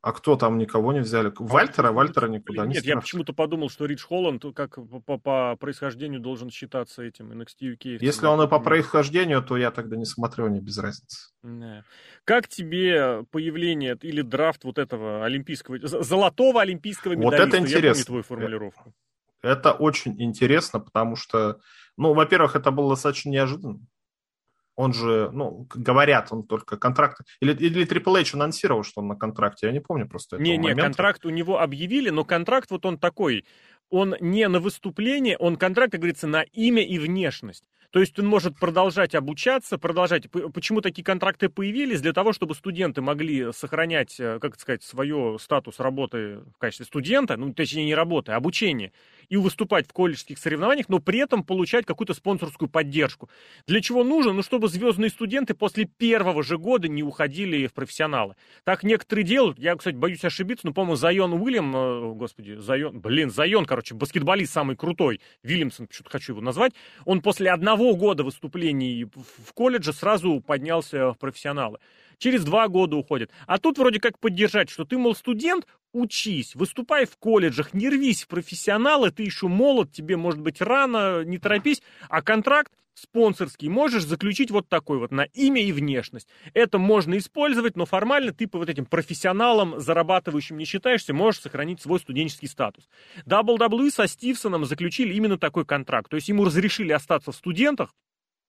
А 0.01 0.13
кто 0.13 0.36
там 0.36 0.58
никого 0.58 0.94
не 0.94 1.00
взяли? 1.00 1.34
Вальтера? 1.38 1.92
Вальтера 1.92 2.27
никуда 2.27 2.63
Нет, 2.63 2.70
не 2.70 2.75
Нет, 2.75 2.86
я 2.86 2.98
почему-то 2.98 3.34
подумал, 3.34 3.70
что 3.70 3.86
Ридж 3.86 4.06
Холланд 4.06 4.46
как 4.56 4.75
по, 4.75 5.00
по, 5.00 5.18
по 5.18 5.56
происхождению 5.60 6.20
должен 6.20 6.50
считаться 6.50 7.01
этим 7.01 7.32
NXT 7.32 7.75
UK. 7.75 7.98
Если 8.00 8.25
он 8.27 8.42
и 8.42 8.48
по 8.48 8.60
происхождению, 8.60 9.42
то 9.42 9.58
я 9.58 9.72
тогда 9.72 9.96
не 9.96 10.06
смотрю, 10.06 10.48
не 10.48 10.62
без 10.62 10.77
разницы. 10.77 11.32
Как 12.25 12.48
тебе 12.48 13.24
появление 13.32 13.98
или 14.01 14.22
драфт 14.22 14.63
вот 14.66 14.77
этого 14.77 15.25
олимпийского, 15.25 15.80
золотого 15.82 16.62
олимпийского 16.62 17.13
медалиста? 17.13 17.38
Вот 17.38 17.48
это 17.48 17.58
интересно. 17.58 17.88
Я 17.88 17.93
помню 17.93 18.06
твою 18.06 18.24
формулировку. 18.24 18.93
Это 19.41 19.72
очень 19.72 20.22
интересно, 20.22 20.80
потому 20.80 21.15
что, 21.15 21.60
ну, 21.95 22.13
во-первых, 22.13 22.56
это 22.56 22.72
было 22.72 22.91
достаточно 22.91 23.30
неожиданно 23.30 23.80
он 24.78 24.94
же, 24.94 25.30
ну, 25.34 25.68
говорят, 25.74 26.28
он 26.32 26.44
только 26.44 26.78
контракт... 26.78 27.22
Или, 27.42 27.54
или 27.54 27.86
Triple 27.86 28.22
H 28.22 28.36
анонсировал, 28.36 28.84
что 28.84 29.02
он 29.02 29.08
на 29.08 29.16
контракте, 29.16 29.66
я 29.66 29.74
не 29.74 29.82
помню 29.82 30.08
просто 30.08 30.38
Не, 30.38 30.56
не, 30.56 30.76
контракт 30.76 31.26
у 31.26 31.30
него 31.30 31.60
объявили, 31.60 32.12
но 32.12 32.24
контракт 32.24 32.70
вот 32.70 32.86
он 32.86 33.00
такой, 33.00 33.44
он 33.90 34.16
не 34.20 34.48
на 34.48 34.60
выступление, 34.60 35.36
он 35.38 35.56
контракт, 35.58 35.92
как 35.92 36.02
говорится, 36.02 36.28
на 36.28 36.44
имя 36.44 36.84
и 36.84 37.00
внешность. 37.00 37.63
То 37.92 38.02
есть 38.02 38.20
он 38.20 38.28
может 38.28 38.60
продолжать 38.60 39.16
обучаться, 39.16 39.80
продолжать. 39.80 40.30
Почему 40.30 40.82
такие 40.82 41.04
контракты 41.04 41.50
появились? 41.50 42.02
Для 42.02 42.13
того, 42.13 42.34
чтобы 42.34 42.54
студенты 42.54 43.02
могли 43.02 43.52
сохранять, 43.54 44.20
э, 44.20 44.38
как 44.40 44.60
сказать, 44.60 44.84
свое 44.84 45.38
статус 45.40 45.80
работы 45.80 46.42
в 46.54 46.58
качестве 46.60 46.86
студента, 46.86 47.38
ну, 47.38 47.54
точнее, 47.54 47.86
не 47.86 47.96
работы, 47.96 48.34
а 48.34 48.36
обучения 48.36 48.92
и 49.30 49.38
выступать 49.38 49.88
в 49.88 49.94
колледжских 49.94 50.38
соревнованиях, 50.38 50.90
но 50.90 51.00
при 51.00 51.20
этом 51.20 51.44
получать 51.44 51.86
какую-то 51.86 52.13
спонсорскую 52.13 52.70
поддержку. 52.70 53.30
Для 53.68 53.82
чего 53.82 54.04
нужно? 54.04 54.34
Ну, 54.34 54.44
чтобы 54.44 54.68
звездные 54.70 55.10
студенты 55.10 55.54
после 55.54 55.86
первого 55.86 56.44
же 56.44 56.58
года 56.58 56.88
не 56.88 57.04
уходили 57.04 57.68
в 57.68 57.74
профессионалы. 57.74 58.36
Так 58.63 58.84
некоторые 58.84 59.26
делают. 59.26 59.60
Я, 59.60 59.76
кстати, 59.76 59.96
боюсь 59.96 60.24
ошибиться, 60.24 60.68
но, 60.68 60.74
по-моему, 60.74 60.96
Зайон 60.96 61.34
Уильям, 61.34 61.76
э, 61.76 62.13
господи, 62.13 62.56
Зайон, 62.56 63.00
блин, 63.00 63.30
Зайон, 63.30 63.66
короче, 63.66 63.96
баскетболист 63.96 64.54
самый 64.54 64.76
крутой, 64.76 65.22
Вильямсон, 65.44 65.88
почему-то 65.88 66.12
хочу 66.12 66.34
его 66.34 66.42
назвать, 66.42 66.74
он 67.06 67.22
после 67.22 67.52
одного 67.52 67.96
года 67.96 68.24
выступлений 68.24 69.06
в 69.06 69.54
колледже 69.54 69.94
сразу 69.94 70.42
поднялся 70.42 71.12
в 71.12 71.18
профессионалы 71.18 71.80
через 72.18 72.44
два 72.44 72.68
года 72.68 72.96
уходит. 72.96 73.32
А 73.46 73.58
тут 73.58 73.78
вроде 73.78 74.00
как 74.00 74.20
поддержать, 74.20 74.70
что 74.70 74.86
ты, 74.86 74.98
мол, 74.98 75.16
студент, 75.16 75.68
учись, 75.93 76.56
выступай 76.56 77.06
в 77.06 77.17
колледжах, 77.17 77.73
не 77.73 77.89
рвись 77.89 78.23
в 78.23 78.28
профессионалы, 78.28 79.12
ты 79.12 79.23
еще 79.23 79.47
молод, 79.47 79.91
тебе 79.91 80.17
может 80.17 80.41
быть 80.41 80.62
рано, 80.62 81.23
не 81.23 81.38
торопись, 81.38 81.82
а 82.10 82.21
контракт 82.21 82.71
спонсорский 82.97 83.69
можешь 83.69 84.06
заключить 84.06 84.52
вот 84.52 84.67
такой 84.67 84.97
вот 84.97 85.12
на 85.12 85.23
имя 85.23 85.62
и 85.62 85.71
внешность. 85.71 86.28
Это 86.54 86.80
можно 86.80 87.17
использовать, 87.17 87.76
но 87.76 87.86
формально 87.86 88.34
ты 88.34 88.47
по 88.47 88.58
вот 88.58 88.69
этим 88.69 88.86
профессионалам, 88.86 89.80
зарабатывающим 89.80 90.58
не 90.58 90.65
считаешься, 90.65 91.13
можешь 91.13 91.41
сохранить 91.41 91.82
свой 91.82 92.00
студенческий 92.00 92.47
статус. 92.47 92.89
WWE 93.26 93.91
со 93.91 94.08
Стивсоном 94.08 94.65
заключили 94.65 95.13
именно 95.13 95.38
такой 95.38 95.65
контракт. 95.65 96.10
То 96.10 96.15
есть 96.15 96.28
ему 96.28 96.43
разрешили 96.43 96.91
остаться 96.91 97.32
в 97.32 97.36
студентах, 97.36 97.93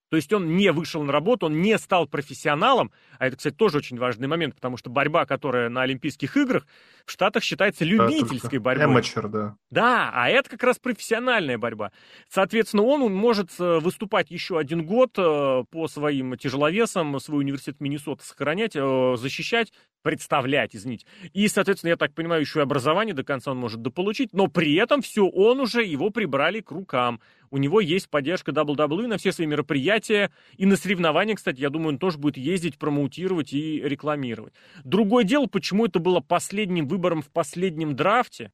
то 0.09 0.17
есть 0.17 0.33
он 0.33 0.57
не 0.57 0.73
вышел 0.73 1.03
на 1.03 1.13
работу, 1.13 1.47
он 1.47 1.61
не 1.61 1.77
стал 1.79 2.07
профессионалом, 2.07 2.91
а 3.19 3.27
это, 3.27 3.37
кстати, 3.37 3.55
тоже 3.55 3.79
очень 3.79 3.99
важный 3.99 4.29
момент, 4.29 4.55
потому 4.55 4.77
что 4.77 4.91
борьба, 4.91 5.27
которая 5.27 5.69
на 5.69 5.83
Олимпийских 5.83 6.37
играх, 6.37 6.67
в 7.05 7.13
Штатах 7.13 7.43
считается 7.43 7.85
любительской 7.85 8.59
борьбой. 8.59 8.87
Эмачер, 8.87 9.29
да. 9.29 9.57
Да, 9.71 10.11
а 10.13 10.29
это 10.29 10.51
как 10.51 10.63
раз 10.63 10.79
профессиональная 10.79 11.59
борьба. 11.59 11.93
Соответственно, 12.29 12.83
он 12.83 13.13
может 13.15 13.51
э, 13.59 13.79
выступать 13.79 14.31
еще 14.31 14.59
один 14.59 14.85
год 14.85 15.13
э, 15.17 15.65
по 15.71 15.89
своим 15.89 16.37
тяжеловесам, 16.37 17.19
свой 17.21 17.41
университет 17.41 17.81
Миннесота 17.81 18.25
сохранять, 18.25 18.77
э, 18.77 19.15
защищать, 19.17 19.73
представлять, 20.03 20.75
извините. 20.75 21.07
И, 21.33 21.49
соответственно, 21.49 21.91
я 21.91 21.97
так 21.97 22.15
понимаю, 22.15 22.41
еще 22.41 22.61
и 22.61 22.63
образование 22.63 23.15
до 23.15 23.25
конца 23.25 23.51
он 23.51 23.59
может 23.59 23.83
дополучить, 23.83 24.33
но 24.33 24.49
при 24.49 24.75
этом 24.75 25.03
все, 25.03 25.27
он 25.27 25.61
уже, 25.61 25.85
его 25.85 26.11
прибрали 26.11 26.61
к 26.61 26.71
рукам. 26.71 27.21
У 27.51 27.59
него 27.59 27.81
есть 27.81 28.09
поддержка 28.09 28.53
WWE 28.53 29.07
на 29.07 29.19
все 29.19 29.33
свои 29.33 29.47
мероприятия. 29.47 30.31
И 30.57 30.67
на 30.67 30.77
соревнования, 30.77 31.35
кстати, 31.35 31.61
я 31.61 31.71
думаю, 31.71 31.91
он 31.91 31.99
тоже 31.99 32.19
будет 32.19 32.37
ездить, 32.37 32.79
промоутировать 32.79 33.53
и 33.53 33.81
рекламировать. 33.81 34.55
Другое 34.85 35.25
дело, 35.25 35.47
почему 35.47 35.87
это 35.87 35.99
было 35.99 36.21
последним 36.21 36.87
выбором 36.87 37.23
в 37.23 37.31
последнем 37.31 37.97
драфте. 37.97 38.53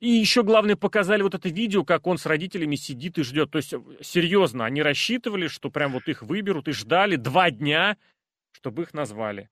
И 0.00 0.10
еще, 0.10 0.42
главное, 0.42 0.76
показали 0.76 1.22
вот 1.22 1.34
это 1.34 1.48
видео, 1.48 1.84
как 1.84 2.06
он 2.06 2.18
с 2.18 2.26
родителями 2.26 2.76
сидит 2.76 3.18
и 3.18 3.22
ждет. 3.22 3.50
То 3.50 3.58
есть, 3.58 3.72
серьезно, 4.02 4.66
они 4.66 4.82
рассчитывали, 4.82 5.48
что 5.48 5.70
прям 5.70 5.92
вот 5.92 6.08
их 6.08 6.22
выберут 6.22 6.68
и 6.68 6.72
ждали 6.72 7.16
два 7.16 7.50
дня, 7.50 7.96
чтобы 8.52 8.82
их 8.82 8.92
назвали. 8.92 9.48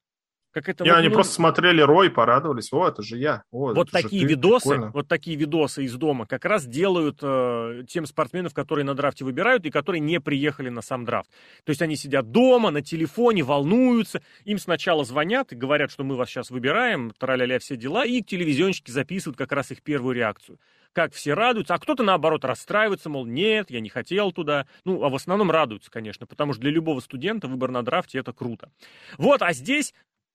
Как 0.54 0.68
это, 0.68 0.84
я, 0.84 0.92
вот, 0.92 0.98
они 1.00 1.08
ну... 1.08 1.14
просто 1.14 1.34
смотрели 1.34 1.80
Рой, 1.80 2.10
порадовались. 2.10 2.72
О, 2.72 2.86
это 2.86 3.02
же 3.02 3.18
я. 3.18 3.42
О, 3.50 3.74
вот 3.74 3.90
такие 3.90 4.22
ты, 4.22 4.28
видосы, 4.28 4.68
прикольно. 4.68 4.92
вот 4.92 5.08
такие 5.08 5.36
видосы 5.36 5.82
из 5.82 5.94
дома 5.94 6.26
как 6.26 6.44
раз 6.44 6.64
делают 6.64 7.18
э, 7.22 7.82
тем 7.88 8.06
спортсменов, 8.06 8.54
которые 8.54 8.84
на 8.84 8.94
драфте 8.94 9.24
выбирают 9.24 9.66
и 9.66 9.70
которые 9.70 9.98
не 9.98 10.20
приехали 10.20 10.68
на 10.68 10.80
сам 10.80 11.04
драфт. 11.04 11.28
То 11.64 11.70
есть 11.70 11.82
они 11.82 11.96
сидят 11.96 12.30
дома, 12.30 12.70
на 12.70 12.82
телефоне, 12.82 13.42
волнуются. 13.42 14.22
Им 14.44 14.58
сначала 14.58 15.04
звонят 15.04 15.52
и 15.52 15.56
говорят, 15.56 15.90
что 15.90 16.04
мы 16.04 16.14
вас 16.14 16.28
сейчас 16.28 16.50
выбираем, 16.50 17.10
траля 17.18 17.58
все 17.58 17.76
дела, 17.76 18.04
и 18.04 18.22
телевизионщики 18.22 18.92
записывают 18.92 19.36
как 19.36 19.50
раз 19.50 19.72
их 19.72 19.82
первую 19.82 20.14
реакцию. 20.14 20.60
Как 20.92 21.12
все 21.14 21.34
радуются, 21.34 21.74
а 21.74 21.78
кто-то 21.80 22.04
наоборот 22.04 22.44
расстраивается, 22.44 23.10
мол, 23.10 23.26
нет, 23.26 23.72
я 23.72 23.80
не 23.80 23.88
хотел 23.88 24.30
туда. 24.30 24.66
Ну, 24.84 25.02
а 25.02 25.08
в 25.08 25.16
основном 25.16 25.50
радуются, 25.50 25.90
конечно, 25.90 26.24
потому 26.26 26.52
что 26.52 26.62
для 26.62 26.70
любого 26.70 27.00
студента 27.00 27.48
выбор 27.48 27.72
на 27.72 27.82
драфте 27.82 28.18
это 28.18 28.32
круто. 28.32 28.70
Вот, 29.18 29.42
а 29.42 29.52
здесь 29.52 29.92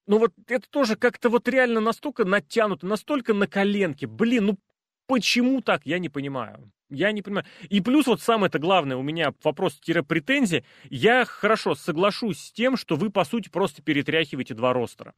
ну 0.10 0.18
вот 0.18 0.34
это 0.48 0.68
тоже 0.68 0.96
как-то 0.96 1.30
вот 1.30 1.48
реально 1.48 1.82
настолько 1.82 2.26
натянуто, 2.26 2.88
настолько 2.88 3.36
на 3.36 3.46
коленке. 3.46 4.08
Блин, 4.08 4.48
ну 4.48 4.60
почему 5.06 5.62
так, 5.62 5.86
я 5.86 6.00
не 6.00 6.10
понимаю. 6.10 6.72
Я 6.90 7.12
не 7.12 7.22
понимаю. 7.22 7.46
И 7.70 7.80
плюс 7.80 8.08
вот 8.08 8.20
самое 8.20 8.48
это 8.48 8.58
главное 8.58 8.98
у 8.98 9.04
меня 9.04 9.36
вопрос-претензия. 9.44 10.64
Я 10.90 11.26
хорошо 11.26 11.76
соглашусь 11.76 12.40
с 12.40 12.52
тем, 12.52 12.76
что 12.76 12.96
вы, 12.96 13.12
по 13.12 13.24
сути, 13.24 13.50
просто 13.50 13.84
перетряхиваете 13.84 14.56
два 14.56 14.74
ростера. 14.74 15.14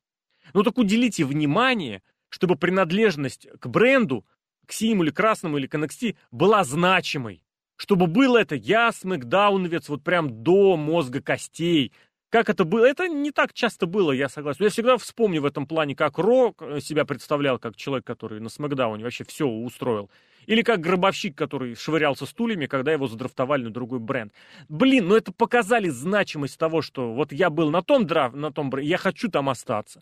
Ну 0.54 0.62
так 0.62 0.77
уделите 0.77 1.23
внимание, 1.23 2.04
чтобы 2.27 2.58
принадлежность 2.58 3.47
к 3.62 3.67
бренду, 3.67 4.25
к 4.65 4.73
Симу 4.73 5.04
или 5.04 5.12
Красному 5.12 5.58
или 5.58 5.67
к 5.67 5.75
NXT 5.75 6.17
была 6.32 6.65
значимой. 6.65 7.45
Чтобы 7.77 8.08
было 8.08 8.38
это 8.39 8.56
я, 8.56 8.91
Смэкдауновец, 8.91 9.88
вот 9.88 10.04
прям 10.04 10.43
до 10.43 10.75
мозга 10.75 11.21
костей, 11.21 11.93
как 12.32 12.50
это 12.50 12.63
было? 12.63 12.86
Это 12.86 13.10
не 13.10 13.32
так 13.32 13.54
часто 13.54 13.86
было, 13.86 14.13
я 14.13 14.30
согласен. 14.30 14.63
Я 14.63 14.70
всегда 14.70 14.98
вспомню 14.98 15.41
в 15.41 15.46
этом 15.46 15.67
плане, 15.67 15.96
как 15.96 16.17
Рок 16.17 16.62
э, 16.62 16.80
себя 16.80 17.04
представлял 17.04 17.60
как 17.60 17.76
человек, 17.76 18.06
который 18.06 18.39
на 18.39 18.48
Смакдауне 18.48 19.04
вообще 19.04 19.26
все 19.26 19.46
устроил. 19.46 20.10
Или 20.46 20.62
как 20.62 20.80
гробовщик, 20.80 21.38
который 21.38 21.76
швырялся 21.76 22.26
стульями, 22.26 22.67
когда 22.67 22.94
его 22.94 23.08
задрафтовали 23.08 23.65
на 23.65 23.70
другой 23.70 24.00
бренд. 24.00 24.34
Блин, 24.70 25.10
ну 25.10 25.15
это 25.15 25.34
показали 25.34 25.89
значимость 25.89 26.58
того, 26.58 26.82
что 26.82 27.13
вот 27.13 27.34
я 27.34 27.50
был 27.50 27.70
на 27.70 27.84
том 27.84 28.08
драфт, 28.08 28.34
на 28.34 28.52
том 28.52 28.70
бренде, 28.70 28.89
я 28.89 28.98
хочу 28.98 29.30
там 29.30 29.50
остаться. 29.50 30.02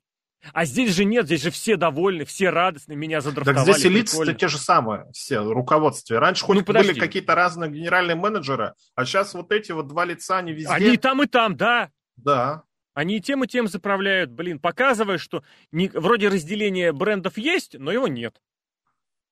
А 0.54 0.66
здесь 0.66 0.96
же 0.96 1.06
нет, 1.06 1.26
здесь 1.26 1.42
же 1.42 1.52
все 1.52 1.76
довольны, 1.78 2.26
все 2.26 2.52
радостны, 2.52 2.96
меня 2.96 3.22
задрафтовали. 3.22 3.66
Так 3.66 3.76
здесь 3.76 3.86
элиты 3.86 4.34
те 4.36 4.48
же 4.48 4.58
самые, 4.60 5.08
все, 5.14 5.42
руководстве. 5.42 6.20
Раньше 6.20 6.46
хоть 6.46 6.58
ну, 6.58 6.74
были 6.74 6.94
какие-то 6.94 7.36
разные 7.36 7.72
генеральные 7.72 8.16
менеджеры, 8.16 8.76
а 8.96 9.06
сейчас 9.06 9.34
вот 9.34 9.52
эти 9.52 9.72
вот 9.72 9.88
два 9.88 10.06
лица, 10.06 10.38
они 10.38 10.54
везде. 10.54 10.70
Они 10.70 10.94
и 10.94 10.98
там, 10.98 11.24
и 11.24 11.26
там, 11.26 11.58
да. 11.58 11.90
Да. 12.24 12.64
Они 12.94 13.18
и 13.18 13.22
тем, 13.22 13.44
и 13.44 13.48
тем 13.48 13.68
заправляют, 13.68 14.32
блин, 14.32 14.60
показывая, 14.60 15.18
что 15.18 15.44
не, 15.72 15.90
вроде 15.90 16.28
разделения 16.28 16.92
брендов 16.92 17.38
есть, 17.38 17.78
но 17.78 17.92
его 17.92 18.08
нет. 18.08 18.42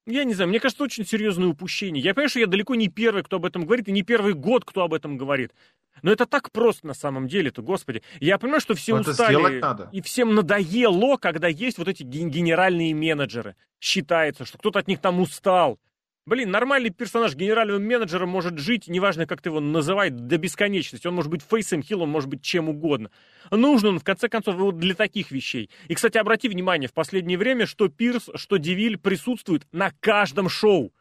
Я 0.06 0.24
не 0.24 0.34
знаю, 0.34 0.50
мне 0.50 0.62
кажется, 0.62 0.86
очень 0.86 1.06
серьезное 1.06 1.50
упущение. 1.50 2.02
Я 2.02 2.14
понимаю, 2.14 2.30
что 2.30 2.40
я 2.40 2.48
далеко 2.48 2.76
не 2.76 2.88
первый, 2.88 3.24
кто 3.24 3.38
об 3.38 3.46
этом 3.46 3.66
говорит, 3.66 3.90
и 3.90 3.92
не 3.92 4.04
первый 4.04 4.34
год, 4.36 4.64
кто 4.64 4.84
об 4.84 4.94
этом 4.94 5.18
говорит. 5.18 5.54
Но 6.02 6.12
это 6.12 6.26
так 6.26 6.52
просто 6.52 6.88
на 6.88 6.94
самом 6.94 7.28
деле-то, 7.28 7.62
господи. 7.62 8.04
Я 8.22 8.38
понимаю, 8.38 8.62
что 8.62 8.74
все 8.74 8.96
но 8.96 9.02
устали, 9.02 9.60
надо. 9.60 9.90
и 9.92 10.02
всем 10.02 10.34
надоело, 10.34 11.18
когда 11.18 11.48
есть 11.48 11.78
вот 11.78 11.90
эти 11.90 12.04
генеральные 12.04 12.96
менеджеры. 12.96 13.58
Считается, 13.82 14.46
что 14.46 14.58
кто-то 14.58 14.80
от 14.80 14.88
них 14.88 15.02
там 15.02 15.20
устал. 15.20 15.80
Блин, 16.28 16.52
нормальный 16.52 16.90
персонаж 16.90 17.36
генерального 17.36 17.80
менеджера 17.80 18.26
может 18.26 18.60
жить, 18.60 18.90
неважно, 18.90 19.26
как 19.26 19.42
ты 19.42 19.48
его 19.48 19.62
называй, 19.62 20.10
до 20.10 20.38
бесконечности. 20.38 21.08
Он 21.08 21.16
может 21.16 21.32
быть 21.32 21.42
фейсом 21.42 21.82
хилл, 21.82 22.02
он 22.02 22.10
может 22.10 22.30
быть 22.30 22.42
чем 22.42 22.68
угодно. 22.68 23.12
Нужен 23.50 23.92
он, 23.92 24.00
в 24.00 24.04
конце 24.04 24.28
концов, 24.28 24.58
вот 24.58 24.78
для 24.78 24.94
таких 24.94 25.32
вещей. 25.32 25.70
И, 25.88 25.96
кстати, 25.96 26.18
обрати 26.18 26.50
внимание, 26.50 26.90
в 26.90 26.94
последнее 26.94 27.38
время, 27.38 27.66
что 27.66 27.88
Пирс, 27.88 28.30
что 28.36 28.58
Девиль 28.58 28.98
присутствуют 28.98 29.66
на 29.72 29.94
каждом 30.02 30.50
шоу. 30.50 30.94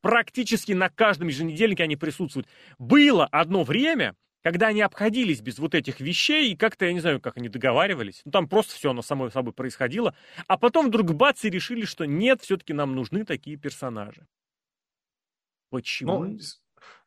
Практически 0.00 0.72
на 0.72 0.88
каждом 0.88 1.28
еженедельнике 1.28 1.82
они 1.82 1.96
присутствуют. 1.96 2.48
Было 2.78 3.26
одно 3.26 3.64
время, 3.64 4.16
когда 4.42 4.68
они 4.68 4.80
обходились 4.80 5.42
без 5.42 5.58
вот 5.58 5.74
этих 5.74 6.00
вещей, 6.00 6.50
и 6.50 6.56
как-то, 6.56 6.86
я 6.86 6.94
не 6.94 7.00
знаю, 7.00 7.20
как 7.20 7.36
они 7.36 7.50
договаривались. 7.50 8.22
Ну, 8.24 8.30
там 8.30 8.48
просто 8.48 8.74
все 8.74 8.92
оно 8.92 9.02
само 9.02 9.28
собой 9.28 9.52
происходило. 9.52 10.14
А 10.46 10.56
потом 10.56 10.86
вдруг 10.86 11.12
бац, 11.12 11.44
и 11.44 11.50
решили, 11.50 11.84
что 11.84 12.06
нет, 12.06 12.40
все-таки 12.40 12.72
нам 12.72 12.94
нужны 12.94 13.26
такие 13.26 13.58
персонажи. 13.58 14.26
Почему? 15.72 16.18
Ну, 16.18 16.38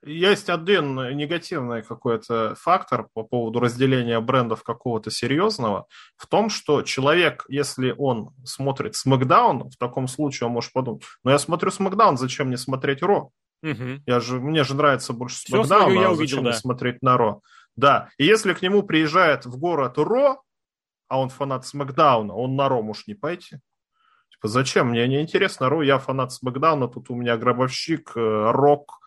есть 0.04 0.50
один 0.50 0.96
негативный 1.16 1.84
какой-то 1.84 2.56
фактор 2.56 3.08
по 3.14 3.24
поводу 3.24 3.60
разделения 3.60 4.20
брендов 4.20 4.64
какого-то 4.64 5.12
серьезного 5.12 5.86
в 6.18 6.26
том, 6.26 6.50
что 6.50 6.82
человек, 6.82 7.46
если 7.48 7.94
он 7.96 8.32
смотрит 8.44 8.96
Смакдаун, 8.96 9.70
в 9.70 9.78
таком 9.78 10.08
случае 10.08 10.48
он 10.48 10.54
может 10.54 10.74
подумать, 10.74 11.04
ну 11.24 11.30
я 11.30 11.38
смотрю 11.38 11.70
Смакдаун, 11.70 12.18
зачем 12.18 12.48
мне 12.48 12.58
смотреть 12.58 13.04
Ро? 13.04 13.30
Угу. 13.62 14.02
Я 14.08 14.20
же, 14.20 14.40
мне 14.40 14.64
же 14.64 14.76
нравится 14.76 15.14
больше 15.14 15.38
Смакдаун, 15.38 15.84
а 15.84 15.86
увидел, 15.88 16.16
зачем 16.16 16.44
да. 16.44 16.50
мне 16.50 16.54
смотреть 16.54 17.02
на 17.04 17.18
Ро? 17.18 17.42
Да, 17.76 18.10
и 18.18 18.26
если 18.26 18.54
к 18.54 18.64
нему 18.64 18.82
приезжает 18.82 19.46
в 19.46 19.60
город 19.60 20.00
Ро, 20.00 20.42
а 21.08 21.20
он 21.20 21.30
фанат 21.30 21.68
Смакдауна, 21.68 22.34
он 22.34 22.56
на 22.56 22.68
Ро 22.68 22.82
может 22.82 23.06
не 23.06 23.14
пойти. 23.14 23.60
Типа, 24.36 24.48
зачем? 24.48 24.90
Мне 24.90 25.08
не 25.08 25.22
интересно 25.22 25.70
Ро, 25.70 25.82
я 25.82 25.98
фанат 25.98 26.32
Смакдауна, 26.32 26.88
тут 26.88 27.10
у 27.10 27.16
меня 27.16 27.38
гробовщик, 27.38 28.12
э, 28.16 28.52
Рок 28.52 29.00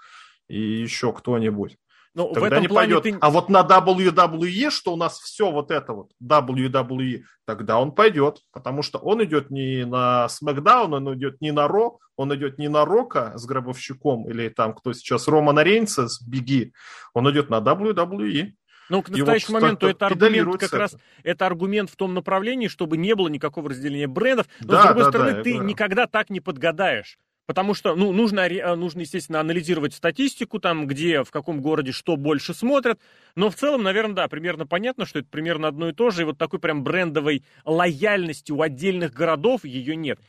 и 0.48 0.60
еще 0.60 1.12
кто-нибудь. 1.12 1.78
Ну, 2.14 2.32
Тогда 2.32 2.40
в 2.40 2.44
этом 2.44 2.62
не 2.62 2.68
пойдет. 2.68 3.02
Ты... 3.04 3.16
А 3.20 3.30
вот 3.30 3.48
на 3.48 3.60
WWE, 3.62 4.70
что 4.70 4.92
у 4.92 4.96
нас 4.96 5.20
все 5.20 5.52
вот 5.52 5.70
это 5.70 5.92
вот, 5.92 6.10
WWE, 6.20 7.22
тогда 7.44 7.78
он 7.78 7.92
пойдет, 7.92 8.40
потому 8.50 8.82
что 8.82 8.98
он 8.98 9.22
идет 9.22 9.50
не 9.50 9.84
на 9.84 10.28
Смакдаун, 10.28 10.94
он 10.94 11.14
идет 11.14 11.40
не 11.40 11.52
на 11.52 11.68
Ро, 11.68 11.98
он 12.16 12.34
идет 12.34 12.58
не 12.58 12.68
на 12.68 12.84
Рока 12.84 13.32
с 13.36 13.46
гробовщиком, 13.46 14.28
или 14.28 14.48
там 14.48 14.74
кто 14.74 14.92
сейчас, 14.94 15.28
Романа 15.28 15.60
Рейнса 15.60 16.08
с 16.08 16.20
Беги, 16.20 16.72
он 17.14 17.30
идет 17.30 17.50
на 17.50 17.60
WWE. 17.60 18.52
Ну, 18.88 19.02
к 19.02 19.08
настоящему 19.08 19.60
моменту 19.60 19.86
это 19.86 20.06
аргумент 20.06 20.56
как 20.58 20.72
раз 20.72 20.96
это 21.22 21.46
аргумент 21.46 21.90
в 21.90 21.96
том 21.96 22.14
направлении, 22.14 22.68
чтобы 22.68 22.96
не 22.96 23.14
было 23.14 23.28
никакого 23.28 23.70
разделения 23.70 24.06
брендов. 24.06 24.46
Но 24.60 24.68
да, 24.68 24.82
с 24.82 24.86
другой 24.86 25.04
да, 25.04 25.10
стороны, 25.10 25.32
да, 25.34 25.42
ты 25.42 25.58
да. 25.58 25.64
никогда 25.64 26.06
так 26.06 26.30
не 26.30 26.40
подгадаешь. 26.40 27.18
Потому 27.48 27.72
что, 27.72 27.94
ну, 27.96 28.12
нужно, 28.12 28.40
э, 28.40 28.74
нужно, 28.74 29.00
естественно, 29.00 29.40
анализировать 29.40 29.94
статистику, 29.94 30.58
там, 30.58 30.86
где, 30.86 31.24
в 31.24 31.30
каком 31.30 31.62
городе 31.62 31.92
что 31.92 32.16
больше 32.16 32.52
смотрят. 32.52 33.00
Но 33.36 33.48
в 33.48 33.54
целом, 33.54 33.82
наверное, 33.82 34.14
да, 34.14 34.28
примерно 34.28 34.66
понятно, 34.66 35.06
что 35.06 35.20
это 35.20 35.28
примерно 35.30 35.66
одно 35.68 35.88
и 35.88 35.94
то 35.94 36.10
же. 36.10 36.22
И 36.22 36.24
вот 36.26 36.36
такой 36.36 36.58
прям 36.58 36.84
брендовой 36.84 37.42
лояльности 37.64 38.52
у 38.52 38.60
отдельных 38.60 39.14
городов 39.14 39.64
ее 39.64 39.96
нет 39.96 40.20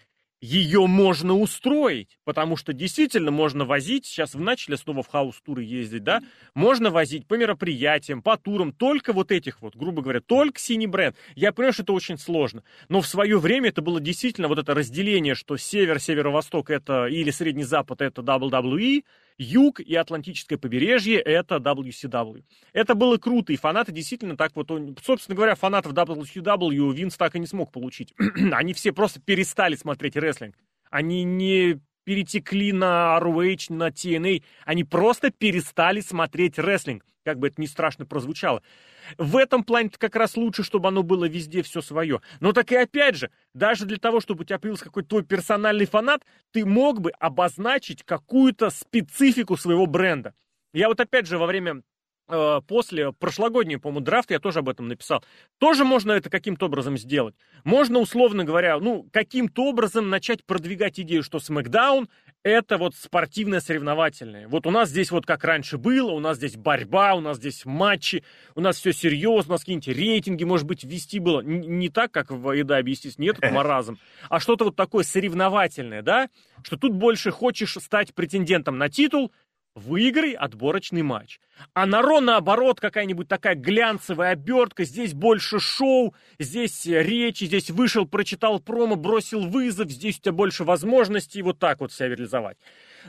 ее 0.42 0.88
можно 0.88 1.36
устроить, 1.36 2.18
потому 2.24 2.56
что 2.56 2.74
действительно 2.74 3.32
можно 3.32 3.66
возить, 3.66 4.06
сейчас 4.06 4.34
в 4.34 4.40
начале 4.40 4.78
снова 4.78 5.04
в 5.04 5.08
хаус-туры 5.08 5.64
ездить, 5.64 6.04
да, 6.04 6.22
можно 6.54 6.90
возить 6.90 7.28
по 7.28 7.34
мероприятиям, 7.36 8.22
по 8.22 8.38
турам, 8.38 8.72
только 8.72 9.14
вот 9.14 9.32
этих 9.32 9.62
вот, 9.62 9.76
грубо 9.76 10.02
говоря, 10.02 10.22
только 10.22 10.60
синий 10.60 10.88
бренд. 10.88 11.16
Я 11.36 11.52
понимаю, 11.52 11.74
что 11.74 11.84
это 11.84 11.94
очень 11.94 12.18
сложно, 12.18 12.64
но 12.88 13.02
в 13.02 13.08
свое 13.08 13.38
время 13.38 13.70
это 13.70 13.82
было 13.82 14.00
действительно 14.00 14.48
вот 14.48 14.60
это 14.60 14.74
разделение, 14.74 15.36
что 15.36 15.58
север, 15.58 16.00
северо-восток 16.00 16.70
это, 16.70 17.08
или 17.08 17.32
средний 17.32 17.64
запад 17.64 18.02
это 18.02 18.22
WWE, 18.22 19.04
Юг 19.40 19.80
и 19.80 19.96
Атлантическое 19.96 20.60
побережье— 20.60 21.20
это 21.26 21.56
WCW. 21.56 22.44
Это 22.74 22.94
было 22.94 23.18
круто, 23.18 23.54
и 23.54 23.58
фанаты 23.58 23.94
действительно 23.94 24.36
так 24.36 24.52
вот... 24.56 24.70
Собственно 25.02 25.36
говоря, 25.36 25.56
фанатов 25.56 25.94
WCW 25.94 26.94
Винс 26.94 27.16
так 27.16 27.36
и 27.36 27.40
не 27.40 27.48
смог 27.48 27.72
получить. 27.72 28.14
Они 28.52 28.74
все 28.74 28.92
просто 28.92 29.22
перестали 29.22 29.76
смотреть 29.76 30.18
рестлинг. 30.18 30.56
Они 30.92 31.24
не 31.24 31.80
перетекли 32.04 32.74
на 32.74 33.18
ROH, 33.22 33.74
на 33.74 33.90
TNA. 33.90 34.44
Они 34.66 34.84
просто 34.84 35.32
перестали 35.32 36.02
смотреть 36.02 36.60
рестлинг. 36.60 37.06
Как 37.30 37.38
бы 37.38 37.48
это 37.48 37.62
ни 37.62 37.68
страшно 37.68 38.08
прозвучало. 38.08 38.64
В 39.20 39.38
этом 39.38 39.64
плане 39.64 39.92
как 39.96 40.16
раз 40.16 40.36
лучше, 40.36 40.64
чтобы 40.64 40.88
оно 40.88 41.04
было 41.04 41.26
везде 41.26 41.62
все 41.62 41.82
свое. 41.82 42.22
Но 42.40 42.54
так 42.54 42.72
и 42.72 42.76
опять 42.76 43.18
же, 43.18 43.30
даже 43.54 43.86
для 43.86 43.98
того, 43.98 44.20
чтобы 44.20 44.42
у 44.42 44.44
тебя 44.46 44.58
появился 44.58 44.86
какой-то 44.86 45.10
твой 45.10 45.24
персональный 45.24 45.86
фанат, 45.86 46.24
ты 46.52 46.66
мог 46.66 47.02
бы 47.02 47.12
обозначить 47.12 48.04
какую-то 48.04 48.72
специфику 48.72 49.58
своего 49.58 49.86
бренда. 49.86 50.34
Я 50.74 50.88
вот 50.88 51.00
опять 51.00 51.28
же 51.28 51.38
во 51.38 51.46
время 51.46 51.84
после 52.68 53.12
прошлогоднего, 53.14 53.80
по-моему, 53.80 54.06
драфта, 54.06 54.36
я 54.36 54.40
тоже 54.40 54.60
об 54.60 54.70
этом 54.70 54.88
написал, 54.88 55.24
тоже 55.58 55.84
можно 55.84 56.12
это 56.12 56.30
каким-то 56.30 56.68
образом 56.68 56.98
сделать. 56.98 57.36
Можно, 57.64 58.00
условно 58.00 58.44
говоря, 58.44 58.80
ну, 58.80 59.08
каким-то 59.12 59.66
образом 59.66 60.10
начать 60.10 60.46
продвигать 60.46 61.00
идею, 61.00 61.24
что 61.24 61.40
SmackDown— 61.40 62.08
это 62.44 62.78
вот 62.78 62.96
спортивное 62.96 63.60
соревновательное. 63.60 64.48
Вот 64.48 64.66
у 64.66 64.72
нас 64.72 64.90
здесь 64.90 65.12
вот 65.12 65.26
как 65.26 65.44
раньше 65.44 65.78
было, 65.78 66.12
у 66.12 66.20
нас 66.20 66.38
здесь 66.38 66.56
борьба, 66.56 67.16
у 67.16 67.20
нас 67.20 67.38
здесь 67.38 67.66
матчи, 67.66 68.24
у 68.56 68.62
нас 68.62 68.78
все 68.78 68.94
серьезно, 68.94 69.54
у 69.54 69.56
нас 69.56 69.62
какие-нибудь 69.62 69.88
рейтинги, 69.88 70.44
может 70.44 70.66
быть, 70.66 70.84
вести 70.84 71.20
было 71.20 71.42
не 71.42 71.90
так, 71.90 72.12
как 72.12 72.32
в 72.32 72.58
EW, 72.58 72.90
естественно, 72.90 73.26
нет 73.26 73.40
маразм, 73.52 73.98
а 74.30 74.40
что-то 74.40 74.66
вот 74.66 74.76
такое 74.76 75.04
соревновательное, 75.04 76.02
да, 76.02 76.30
что 76.64 76.78
тут 76.78 76.94
больше 76.94 77.32
хочешь 77.32 77.74
стать 77.74 78.14
претендентом 78.14 78.78
на 78.78 78.90
титул, 78.90 79.32
выиграй 79.80 80.34
отборочный 80.34 81.02
матч. 81.02 81.40
А 81.74 81.86
на 81.86 82.02
Ро, 82.02 82.20
наоборот, 82.20 82.80
какая-нибудь 82.80 83.28
такая 83.28 83.56
глянцевая 83.56 84.34
обертка, 84.34 84.84
здесь 84.84 85.14
больше 85.14 85.60
шоу, 85.60 86.14
здесь 86.38 86.86
речи, 86.86 87.46
здесь 87.46 87.70
вышел, 87.70 88.08
прочитал 88.08 88.60
промо, 88.60 88.96
бросил 88.96 89.42
вызов, 89.48 89.90
здесь 89.90 90.18
у 90.18 90.22
тебя 90.22 90.34
больше 90.34 90.64
возможностей 90.64 91.42
вот 91.42 91.60
так 91.60 91.80
вот 91.80 91.92
себя 91.92 92.10
реализовать. 92.10 92.58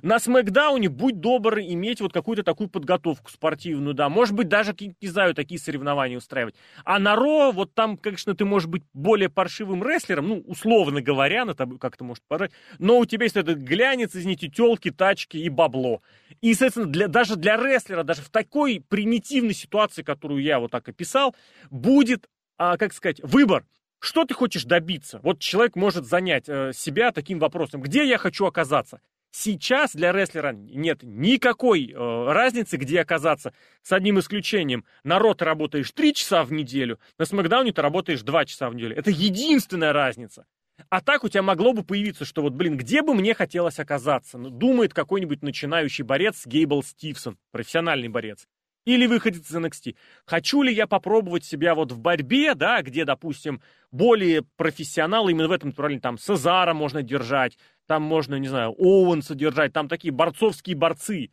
На 0.02 0.18
Смакдауне 0.18 0.88
будь 0.88 1.20
добр 1.20 1.58
иметь 1.60 2.00
вот 2.00 2.12
какую-то 2.12 2.42
такую 2.42 2.68
подготовку 2.68 3.30
спортивную, 3.30 3.94
да, 3.94 4.08
может 4.08 4.34
быть, 4.34 4.48
даже, 4.48 4.74
не 4.78 5.08
знаю, 5.08 5.34
такие 5.34 5.60
соревнования 5.60 6.16
устраивать. 6.16 6.54
А 6.84 6.98
на 6.98 7.16
Ро, 7.16 7.52
вот 7.52 7.74
там, 7.74 7.96
конечно, 7.96 8.34
ты 8.34 8.44
можешь 8.44 8.68
быть 8.68 8.82
более 8.92 9.28
паршивым 9.28 9.86
рестлером, 9.86 10.28
ну, 10.28 10.44
условно 10.46 11.00
говоря, 11.00 11.44
на 11.44 11.54
тобой 11.54 11.78
как-то 11.78 12.04
может 12.04 12.24
порать, 12.26 12.52
но 12.78 12.98
у 12.98 13.06
тебя 13.06 13.24
есть 13.24 13.36
этот 13.36 13.58
глянец, 13.58 14.14
извините, 14.14 14.48
телки, 14.48 14.90
тачки 14.90 15.36
и 15.36 15.48
бабло. 15.48 16.02
И, 16.40 16.54
соответственно, 16.54 16.86
для, 16.86 17.08
даже 17.08 17.36
для 17.36 17.56
рестлера, 17.56 18.02
даже 18.02 18.22
в 18.22 18.30
такой 18.30 18.82
примитивной 18.88 19.54
ситуации, 19.54 20.02
которую 20.02 20.42
я 20.42 20.58
вот 20.58 20.70
так 20.70 20.88
описал, 20.88 21.34
будет, 21.70 22.28
а, 22.56 22.76
как 22.76 22.92
сказать, 22.92 23.20
выбор. 23.22 23.64
Что 24.00 24.24
ты 24.24 24.32
хочешь 24.32 24.64
добиться? 24.64 25.20
Вот 25.22 25.40
человек 25.40 25.76
может 25.76 26.06
занять 26.06 26.48
э, 26.48 26.72
себя 26.74 27.12
таким 27.12 27.38
вопросом. 27.38 27.82
Где 27.82 28.08
я 28.08 28.16
хочу 28.16 28.46
оказаться? 28.46 29.00
Сейчас 29.32 29.94
для 29.94 30.12
рестлера 30.12 30.52
нет 30.52 31.02
никакой 31.02 31.92
э, 31.92 32.32
разницы, 32.32 32.76
где 32.76 33.00
оказаться, 33.00 33.54
с 33.82 33.92
одним 33.92 34.18
исключением. 34.18 34.84
На 35.04 35.18
Ро 35.18 35.34
ты 35.34 35.44
работаешь 35.44 35.90
3 35.92 36.14
часа 36.14 36.44
в 36.44 36.52
неделю, 36.52 36.98
на 37.16 37.24
Смакдауне 37.24 37.72
ты 37.72 37.80
работаешь 37.80 38.22
2 38.22 38.44
часа 38.46 38.68
в 38.68 38.74
неделю. 38.74 38.96
Это 38.96 39.10
единственная 39.10 39.92
разница. 39.92 40.46
А 40.88 41.00
так 41.00 41.24
у 41.24 41.28
тебя 41.28 41.42
могло 41.42 41.72
бы 41.72 41.84
появиться, 41.84 42.24
что 42.24 42.42
вот, 42.42 42.54
блин, 42.54 42.76
где 42.76 43.02
бы 43.02 43.14
мне 43.14 43.34
хотелось 43.34 43.78
оказаться? 43.78 44.38
Ну, 44.38 44.50
думает 44.50 44.94
какой-нибудь 44.94 45.42
начинающий 45.42 46.04
борец 46.04 46.46
Гейбл 46.46 46.82
Стивсон, 46.82 47.38
профессиональный 47.52 48.08
борец. 48.08 48.46
Или 48.86 49.06
выходит 49.06 49.44
из 49.44 49.54
NXT. 49.54 49.94
Хочу 50.24 50.62
ли 50.62 50.72
я 50.72 50.86
попробовать 50.86 51.44
себя 51.44 51.74
вот 51.74 51.92
в 51.92 52.00
борьбе, 52.00 52.54
да, 52.54 52.80
где, 52.82 53.04
допустим, 53.04 53.60
более 53.92 54.42
профессионалы, 54.56 55.32
именно 55.32 55.48
в 55.48 55.52
этом 55.52 55.70
направлении, 55.70 56.00
там, 56.00 56.18
Сезара 56.18 56.72
можно 56.72 57.02
держать, 57.02 57.58
там 57.86 58.02
можно, 58.02 58.36
не 58.36 58.48
знаю, 58.48 58.70
Оуэнса 58.78 59.34
держать, 59.34 59.72
там 59.72 59.88
такие 59.88 60.12
борцовские 60.12 60.76
борцы. 60.76 61.30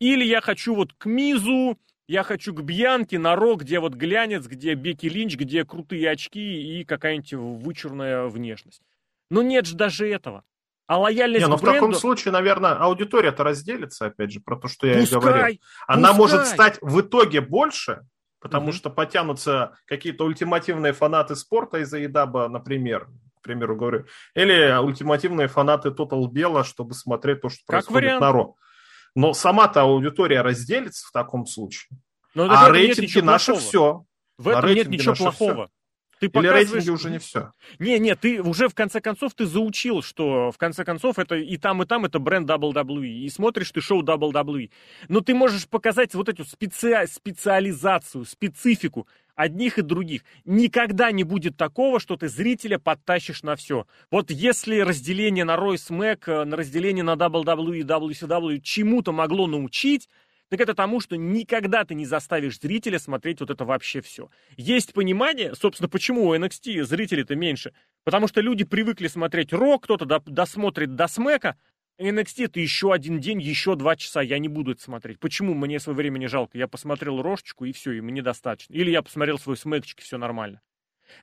Или 0.00 0.24
я 0.24 0.40
хочу 0.40 0.74
вот 0.74 0.92
к 0.92 1.06
Мизу, 1.06 1.78
я 2.08 2.22
хочу 2.22 2.54
к 2.54 2.62
Бьянке, 2.62 3.18
на 3.18 3.36
Рок, 3.36 3.60
где 3.60 3.80
вот 3.80 3.94
глянец, 3.94 4.46
где 4.46 4.74
Беки 4.74 5.08
Линч, 5.08 5.36
где 5.36 5.64
крутые 5.64 6.10
очки 6.10 6.80
и 6.80 6.84
какая-нибудь 6.84 7.34
вычурная 7.34 8.24
внешность. 8.26 8.82
Но 9.30 9.42
нет 9.42 9.66
же 9.66 9.76
даже 9.76 10.08
этого. 10.08 10.44
А 10.88 10.98
лояльность 10.98 11.44
Не, 11.44 11.50
но 11.50 11.58
к 11.58 11.60
бренду... 11.60 11.72
в 11.72 11.80
таком 11.80 11.94
случае, 11.94 12.32
наверное, 12.32 12.72
аудитория-то 12.72 13.44
разделится, 13.44 14.06
опять 14.06 14.32
же, 14.32 14.40
про 14.40 14.56
то, 14.56 14.68
что 14.68 14.86
я 14.86 14.98
пускай, 14.98 15.18
и 15.18 15.20
говорил. 15.20 15.58
Она 15.86 16.08
пускай. 16.08 16.16
может 16.16 16.46
стать 16.46 16.78
в 16.80 17.00
итоге 17.02 17.42
больше, 17.42 18.06
потому 18.40 18.68
угу. 18.68 18.72
что 18.72 18.88
потянутся 18.88 19.76
какие-то 19.84 20.24
ультимативные 20.24 20.94
фанаты 20.94 21.36
спорта 21.36 21.78
из-за 21.80 21.98
едаба, 21.98 22.48
например, 22.48 23.06
к 23.38 23.42
примеру 23.42 23.76
говорю, 23.76 24.06
или 24.34 24.74
ультимативные 24.82 25.48
фанаты 25.48 25.90
Total 25.90 26.26
Бела, 26.26 26.64
чтобы 26.64 26.94
смотреть 26.94 27.42
то, 27.42 27.50
что 27.50 27.60
как 27.66 27.84
происходит 27.84 28.04
вариант. 28.06 28.20
на 28.22 28.32
Ро. 28.32 28.54
Но 29.14 29.34
сама-то 29.34 29.82
аудитория 29.82 30.40
разделится 30.40 31.06
в 31.06 31.12
таком 31.12 31.44
случае. 31.44 31.98
Но 32.34 32.48
а 32.48 32.70
рейтинги 32.70 33.20
наши 33.20 33.54
все. 33.56 34.04
В 34.38 34.48
этом 34.48 34.72
нет 34.72 34.88
ничего 34.88 35.14
плохого. 35.14 35.66
Все. 35.66 35.72
Ты 36.20 36.26
Или 36.26 36.32
показываешь... 36.32 36.72
рейтинги 36.72 36.90
уже 36.90 37.10
не 37.10 37.18
все? 37.18 37.52
Не, 37.78 37.98
не, 37.98 38.14
ты 38.16 38.42
уже 38.42 38.68
в 38.68 38.74
конце 38.74 39.00
концов 39.00 39.34
ты 39.34 39.46
заучил, 39.46 40.02
что 40.02 40.50
в 40.50 40.58
конце 40.58 40.84
концов 40.84 41.18
это 41.18 41.36
и 41.36 41.56
там, 41.56 41.82
и 41.82 41.86
там 41.86 42.04
это 42.04 42.18
бренд 42.18 42.48
WWE. 42.48 43.06
И 43.06 43.28
смотришь 43.28 43.70
ты 43.70 43.80
шоу 43.80 44.02
WWE. 44.02 44.70
Но 45.08 45.20
ты 45.20 45.34
можешь 45.34 45.68
показать 45.68 46.14
вот 46.14 46.28
эту 46.28 46.44
специ... 46.44 47.06
специализацию, 47.06 48.24
специфику 48.24 49.06
одних 49.38 49.78
и 49.78 49.82
других. 49.82 50.22
Никогда 50.44 51.12
не 51.12 51.22
будет 51.22 51.56
такого, 51.56 52.00
что 52.00 52.16
ты 52.16 52.28
зрителя 52.28 52.78
подтащишь 52.78 53.44
на 53.44 53.54
все. 53.54 53.86
Вот 54.10 54.32
если 54.32 54.80
разделение 54.80 55.44
на 55.44 55.54
Roy 55.54 55.74
Smack, 55.74 56.44
на 56.44 56.56
разделение 56.56 57.04
на 57.04 57.14
WWE 57.14 57.78
и 57.78 57.82
WCW 57.82 58.60
чему-то 58.60 59.12
могло 59.12 59.46
научить, 59.46 60.08
так 60.48 60.60
это 60.60 60.74
тому, 60.74 61.00
что 61.00 61.16
никогда 61.16 61.84
ты 61.84 61.94
не 61.94 62.06
заставишь 62.06 62.58
зрителя 62.58 62.98
смотреть 62.98 63.40
вот 63.40 63.50
это 63.50 63.64
вообще 63.64 64.00
все. 64.00 64.30
Есть 64.56 64.94
понимание, 64.94 65.54
собственно, 65.54 65.88
почему 65.88 66.26
у 66.26 66.34
NXT 66.34 66.84
зрителей-то 66.84 67.36
меньше. 67.36 67.72
Потому 68.04 68.28
что 68.28 68.40
люди 68.40 68.64
привыкли 68.64 69.08
смотреть 69.08 69.52
рок, 69.52 69.84
кто-то 69.84 70.06
досмотрит 70.26 70.94
до 70.94 71.06
смека, 71.06 71.56
NXT 71.98 72.44
это 72.44 72.60
еще 72.60 72.92
один 72.92 73.18
день, 73.18 73.42
еще 73.42 73.74
два 73.74 73.96
часа, 73.96 74.22
я 74.22 74.38
не 74.38 74.46
буду 74.46 74.72
это 74.72 74.82
смотреть. 74.82 75.18
Почему? 75.18 75.54
Мне 75.54 75.80
свое 75.80 75.96
время 75.96 76.18
не 76.18 76.28
жалко. 76.28 76.56
Я 76.56 76.68
посмотрел 76.68 77.20
рожечку, 77.20 77.64
и 77.64 77.72
все, 77.72 77.92
и 77.92 78.00
мне 78.00 78.22
достаточно. 78.22 78.72
Или 78.72 78.92
я 78.92 79.02
посмотрел 79.02 79.38
свой 79.38 79.56
смэкчик, 79.56 79.98
и 79.98 80.02
все 80.02 80.16
нормально. 80.16 80.60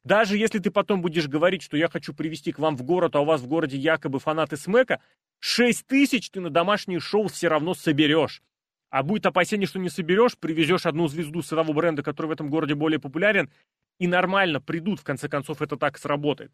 Даже 0.03 0.37
если 0.37 0.59
ты 0.59 0.71
потом 0.71 1.01
будешь 1.01 1.27
говорить, 1.27 1.61
что 1.61 1.77
я 1.77 1.87
хочу 1.87 2.13
привести 2.13 2.51
к 2.51 2.59
вам 2.59 2.75
в 2.75 2.83
город, 2.83 3.15
а 3.15 3.21
у 3.21 3.25
вас 3.25 3.41
в 3.41 3.47
городе 3.47 3.77
якобы 3.77 4.19
фанаты 4.19 4.57
смэка, 4.57 4.99
6 5.39 5.87
тысяч 5.87 6.29
ты 6.29 6.41
на 6.41 6.49
домашнее 6.49 6.99
шоу 6.99 7.27
все 7.27 7.47
равно 7.47 7.73
соберешь. 7.73 8.41
А 8.95 9.03
будет 9.03 9.25
опасение, 9.25 9.67
что 9.67 9.77
не 9.77 9.89
соберешь, 9.89 10.37
привезешь 10.37 10.85
одну 10.85 11.09
звезду 11.09 11.41
с 11.41 11.49
того 11.49 11.73
бренда, 11.73 12.01
который 12.01 12.27
в 12.27 12.31
этом 12.31 12.49
городе 12.49 12.75
более 12.75 12.97
популярен, 12.97 13.49
и 13.99 14.07
нормально 14.07 14.61
придут, 14.61 15.01
в 15.01 15.03
конце 15.03 15.27
концов, 15.27 15.61
это 15.61 15.75
так 15.75 15.97
сработает. 15.97 16.53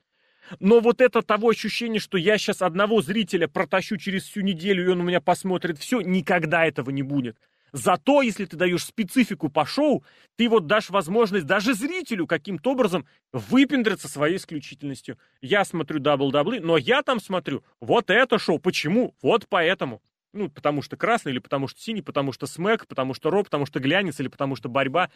Но 0.59 0.79
вот 0.79 1.01
это 1.01 1.21
того 1.21 1.49
ощущение, 1.49 1.99
что 1.99 2.17
я 2.17 2.39
сейчас 2.39 2.63
одного 2.63 3.03
зрителя 3.03 3.47
протащу 3.47 3.97
через 3.97 4.23
всю 4.23 4.41
неделю, 4.41 4.83
и 4.83 4.87
он 4.87 5.01
у 5.01 5.03
меня 5.03 5.21
посмотрит 5.21 5.77
все, 5.77 6.01
никогда 6.01 6.65
этого 6.65 6.89
не 6.89 7.03
будет. 7.03 7.37
Зато, 7.73 8.23
если 8.23 8.45
ты 8.45 8.57
даешь 8.57 8.85
специфику 8.85 9.49
по 9.49 9.63
шоу, 9.63 10.03
ты 10.35 10.49
вот 10.49 10.65
дашь 10.65 10.89
возможность 10.89 11.45
даже 11.45 11.75
зрителю 11.75 12.25
каким-то 12.25 12.71
образом 12.71 13.05
выпендриться 13.31 14.07
своей 14.07 14.37
исключительностью. 14.37 15.19
Я 15.41 15.63
смотрю 15.63 15.99
WWE, 15.99 16.59
но 16.59 16.77
я 16.77 17.03
там 17.03 17.19
смотрю 17.19 17.63
вот 17.79 18.09
это 18.09 18.39
шоу. 18.39 18.57
Почему? 18.57 19.13
Вот 19.21 19.45
поэтому. 19.47 20.01
Ну, 20.33 20.49
потому 20.49 20.81
что 20.81 20.95
красный, 20.95 21.31
или 21.33 21.39
потому 21.39 21.67
что 21.67 21.79
синий, 21.81 22.01
потому 22.01 22.31
что 22.31 22.45
смэк, 22.45 22.87
потому 22.87 23.13
что 23.13 23.29
ро, 23.29 23.43
потому 23.43 23.65
что 23.65 23.79
глянец, 23.79 24.19
или 24.19 24.27
потому 24.27 24.55
что 24.55 24.69
борьба. 24.69 25.09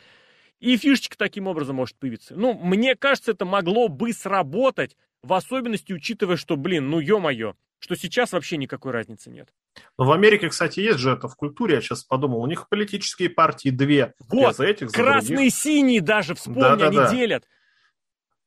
И 0.60 0.78
фишечка 0.78 1.18
таким 1.18 1.48
образом 1.48 1.78
может 1.78 1.98
появиться. 1.98 2.36
Ну, 2.36 2.54
мне 2.54 2.96
кажется, 2.96 3.32
это 3.32 3.46
могло 3.46 3.88
бы 3.88 4.14
сработать, 4.14 4.96
в 5.22 5.34
особенности 5.34 5.94
учитывая, 5.94 6.38
что, 6.38 6.56
блин, 6.56 6.90
ну 6.90 7.00
ё-моё, 7.00 7.56
что 7.80 7.96
сейчас 7.96 8.32
вообще 8.32 8.58
никакой 8.58 8.92
разницы 8.92 9.30
нет. 9.30 9.50
Но 9.98 10.06
в 10.06 10.12
Америке, 10.12 10.50
кстати, 10.50 10.80
есть 10.80 11.00
же 11.00 11.12
это 11.12 11.28
в 11.28 11.36
культуре, 11.36 11.76
я 11.76 11.82
сейчас 11.82 12.04
подумал, 12.04 12.42
у 12.42 12.48
них 12.48 12.70
политические 12.70 13.30
партии 13.30 13.70
две. 13.70 14.14
Вот, 14.30 14.56
за 14.56 14.66
этих, 14.66 14.90
за 14.90 14.96
красные 14.96 15.48
и 15.48 15.50
синие 15.50 16.02
даже, 16.02 16.36
вспомни, 16.36 16.62
да, 16.62 16.76
да, 16.76 16.88
они 16.88 16.98
да. 16.98 17.12
делят. 17.12 17.48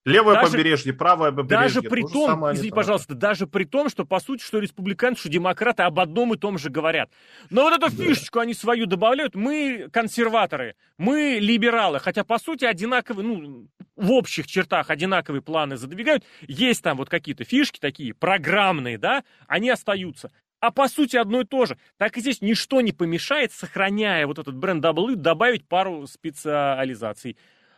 Левое 0.08 0.34
даже, 0.36 0.52
побережье, 0.52 0.92
правое 0.92 1.32
побережье. 1.32 1.58
Даже 1.58 1.82
при 1.82 2.02
том, 2.02 2.52
извини, 2.52 2.70
пожалуйста, 2.70 3.14
даже 3.14 3.46
при 3.46 3.64
том, 3.64 3.88
что 3.88 4.04
по 4.04 4.20
сути, 4.20 4.42
что 4.42 4.58
республиканцы, 4.58 5.20
что 5.20 5.28
демократы 5.28 5.82
об 5.82 6.00
одном 6.00 6.34
и 6.34 6.38
том 6.38 6.58
же 6.58 6.70
говорят. 6.70 7.10
Но 7.50 7.62
вот 7.62 7.74
эту 7.74 7.94
да. 7.94 8.04
фишечку 8.04 8.38
они 8.38 8.54
свою 8.54 8.86
добавляют. 8.86 9.34
Мы 9.34 9.88
консерваторы, 9.92 10.76
мы 10.96 11.38
либералы. 11.40 12.00
Хотя 12.00 12.24
по 12.24 12.38
сути 12.38 12.64
одинаковые, 12.64 13.26
ну, 13.26 13.68
в 13.96 14.12
общих 14.12 14.46
чертах 14.46 14.90
одинаковые 14.90 15.42
планы 15.42 15.76
задвигают. 15.76 16.24
Есть 16.46 16.82
там 16.82 16.96
вот 16.96 17.08
какие-то 17.10 17.44
фишки 17.44 17.78
такие, 17.78 18.14
программные, 18.14 18.96
да, 18.96 19.24
они 19.46 19.68
остаются. 19.70 20.30
А 20.60 20.72
по 20.72 20.88
сути 20.88 21.16
одно 21.16 21.42
и 21.42 21.44
то 21.44 21.66
же. 21.66 21.78
Так 21.98 22.16
и 22.16 22.20
здесь 22.20 22.40
ничто 22.40 22.80
не 22.80 22.92
помешает, 22.92 23.52
сохраняя 23.52 24.26
вот 24.26 24.38
этот 24.38 24.56
бренд 24.56 24.84
W, 24.84 25.14
добавить 25.14 25.68
пару 25.68 26.06
специализаций. 26.06 27.36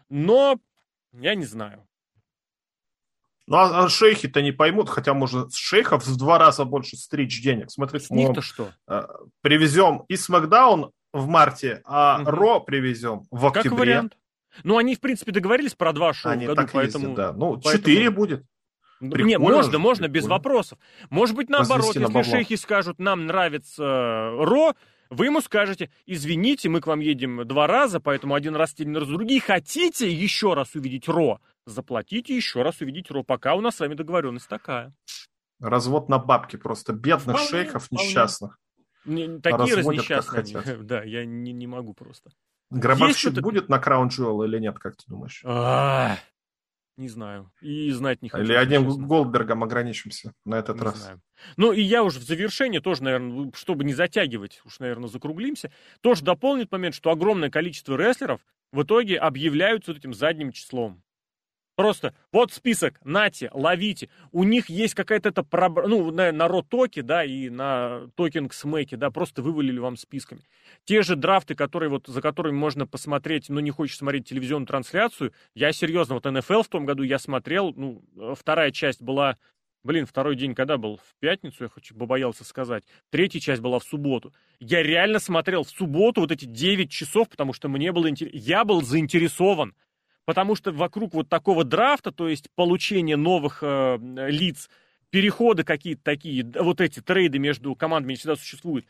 Но 0.08 0.58
я 1.12 1.34
не 1.34 1.44
знаю. 1.44 1.86
Ну, 3.50 3.56
а, 3.56 3.84
а 3.84 3.88
шейхи-то 3.88 4.42
не 4.42 4.52
поймут, 4.52 4.88
хотя 4.88 5.12
можно 5.12 5.50
с 5.50 5.56
шейхов 5.56 6.06
в 6.06 6.16
два 6.16 6.38
раза 6.38 6.64
больше 6.64 6.96
стричь 6.96 7.42
денег. 7.42 7.72
Смотрите, 7.72 8.06
с 8.06 8.10
них-то 8.10 8.42
что? 8.42 8.70
Э, 8.86 9.06
привезем 9.40 10.04
и 10.06 10.14
Смакдаун 10.14 10.92
в 11.12 11.26
марте, 11.26 11.82
а 11.84 12.20
угу. 12.22 12.30
Ро 12.30 12.60
привезем 12.60 13.24
в 13.32 13.44
октябре. 13.46 13.70
Как 13.70 13.78
вариант. 13.78 14.18
Ну, 14.62 14.78
они, 14.78 14.94
в 14.94 15.00
принципе, 15.00 15.32
договорились 15.32 15.74
про 15.74 15.92
два 15.92 16.12
шоу 16.14 16.30
они 16.30 16.44
в 16.44 16.50
году, 16.50 16.62
так 16.62 16.70
поэтому... 16.70 17.08
Ездят, 17.08 17.16
да. 17.16 17.32
Ну, 17.32 17.54
поэтому... 17.54 17.76
четыре 17.76 18.10
будет. 18.10 18.44
Прикольно 19.00 19.26
не, 19.26 19.38
можно, 19.38 19.78
можно, 19.78 20.06
без 20.06 20.26
вопросов. 20.26 20.78
Может 21.08 21.34
быть, 21.34 21.48
наоборот, 21.48 21.96
если 21.96 22.12
на 22.12 22.22
шейхи 22.22 22.54
скажут, 22.54 23.00
нам 23.00 23.26
нравится 23.26 23.82
э, 23.82 24.44
Ро, 24.44 24.76
вы 25.08 25.24
ему 25.24 25.40
скажете, 25.40 25.90
извините, 26.06 26.68
мы 26.68 26.80
к 26.80 26.86
вам 26.86 27.00
едем 27.00 27.48
два 27.48 27.66
раза, 27.66 27.98
поэтому 27.98 28.34
один 28.34 28.54
раз 28.54 28.74
один 28.78 28.96
раз 28.96 29.08
другие. 29.08 29.40
Хотите 29.40 30.08
еще 30.08 30.54
раз 30.54 30.76
увидеть 30.76 31.08
Ро? 31.08 31.40
Заплатите 31.70 32.34
еще 32.36 32.62
раз 32.62 32.80
увидеть 32.80 33.10
Ро, 33.10 33.22
пока 33.22 33.54
у 33.54 33.60
нас 33.60 33.76
с 33.76 33.80
вами 33.80 33.94
договоренность 33.94 34.48
такая. 34.48 34.92
Развод 35.60 36.08
на 36.08 36.18
бабки 36.18 36.56
просто 36.56 36.92
бедных 36.92 37.36
вполне, 37.36 37.48
шейхов 37.48 37.84
вполне. 37.84 38.08
несчастных. 38.08 38.58
Не, 39.04 39.38
такие 39.40 39.76
разнесчастные. 39.76 40.76
Да, 40.82 41.02
я 41.02 41.24
не, 41.24 41.52
не 41.52 41.66
могу 41.66 41.94
просто. 41.94 42.30
Гробовщик 42.70 43.32
будет 43.40 43.68
на 43.68 43.78
Краун 43.78 44.08
Jewel 44.08 44.44
или 44.46 44.58
нет, 44.58 44.78
как 44.78 44.96
ты 44.96 45.04
думаешь? 45.08 45.42
А, 45.44 46.16
Не 46.96 47.08
знаю. 47.08 47.50
И 47.60 47.90
знать 47.92 48.22
не 48.22 48.28
хочу. 48.28 48.44
Или 48.44 48.52
одним 48.54 48.86
честно. 48.86 49.06
Голдбергом 49.06 49.64
ограничимся 49.64 50.32
на 50.44 50.56
этот 50.56 50.76
не 50.76 50.82
раз. 50.82 50.98
Знаю. 50.98 51.20
Ну, 51.56 51.72
и 51.72 51.80
я 51.80 52.04
уже 52.04 52.20
в 52.20 52.22
завершение 52.22 52.80
тоже, 52.80 53.02
наверное, 53.02 53.50
чтобы 53.54 53.84
не 53.84 53.94
затягивать, 53.94 54.60
уж, 54.64 54.78
наверное, 54.78 55.08
закруглимся, 55.08 55.72
тоже 56.00 56.22
дополнит 56.22 56.70
момент, 56.70 56.94
что 56.94 57.10
огромное 57.10 57.50
количество 57.50 57.96
рестлеров 57.96 58.40
в 58.72 58.82
итоге 58.82 59.18
объявляются 59.18 59.90
вот 59.92 59.98
этим 59.98 60.14
задним 60.14 60.52
числом. 60.52 61.02
Просто 61.80 62.12
вот 62.30 62.52
список, 62.52 63.00
нате, 63.04 63.48
ловите. 63.54 64.10
У 64.32 64.44
них 64.44 64.68
есть 64.68 64.92
какая-то 64.92 65.30
это, 65.30 65.46
ну, 65.86 66.10
на, 66.10 66.30
на 66.30 66.46
Ротоке, 66.46 67.00
да, 67.00 67.24
и 67.24 67.48
на 67.48 68.10
Токинг 68.16 68.52
Смеке, 68.52 68.98
да, 68.98 69.10
просто 69.10 69.40
вывалили 69.40 69.78
вам 69.78 69.96
списками. 69.96 70.42
Те 70.84 71.00
же 71.00 71.16
драфты, 71.16 71.54
которые 71.54 71.88
вот, 71.88 72.06
за 72.06 72.20
которыми 72.20 72.54
можно 72.54 72.86
посмотреть, 72.86 73.48
но 73.48 73.60
не 73.60 73.70
хочешь 73.70 73.96
смотреть 73.96 74.28
телевизионную 74.28 74.66
трансляцию, 74.66 75.32
я 75.54 75.72
серьезно, 75.72 76.16
вот 76.16 76.26
НФЛ 76.26 76.60
в 76.60 76.68
том 76.68 76.84
году 76.84 77.02
я 77.02 77.18
смотрел, 77.18 77.72
ну, 77.74 78.04
вторая 78.34 78.72
часть 78.72 79.00
была 79.00 79.38
Блин, 79.82 80.04
второй 80.04 80.36
день 80.36 80.54
когда 80.54 80.76
был? 80.76 80.98
В 80.98 81.18
пятницу, 81.20 81.64
я 81.64 81.70
хочу, 81.70 81.94
побоялся 81.94 82.44
сказать. 82.44 82.84
Третья 83.08 83.40
часть 83.40 83.62
была 83.62 83.78
в 83.78 83.84
субботу. 83.84 84.34
Я 84.58 84.82
реально 84.82 85.18
смотрел 85.18 85.64
в 85.64 85.70
субботу 85.70 86.20
вот 86.20 86.30
эти 86.30 86.44
9 86.44 86.90
часов, 86.90 87.30
потому 87.30 87.54
что 87.54 87.68
мне 87.68 87.90
было 87.90 88.10
интересно. 88.10 88.36
Я 88.36 88.66
был 88.66 88.82
заинтересован. 88.82 89.74
Потому 90.24 90.54
что 90.54 90.72
вокруг 90.72 91.14
вот 91.14 91.28
такого 91.28 91.64
драфта, 91.64 92.12
то 92.12 92.28
есть 92.28 92.48
получения 92.54 93.16
новых 93.16 93.60
э, 93.62 93.98
лиц, 94.28 94.68
переходы 95.10 95.64
какие-то 95.64 96.02
такие, 96.02 96.44
вот 96.44 96.80
эти 96.80 97.00
трейды 97.00 97.38
между 97.38 97.74
командами 97.74 98.14
всегда 98.14 98.36
существуют. 98.36 98.86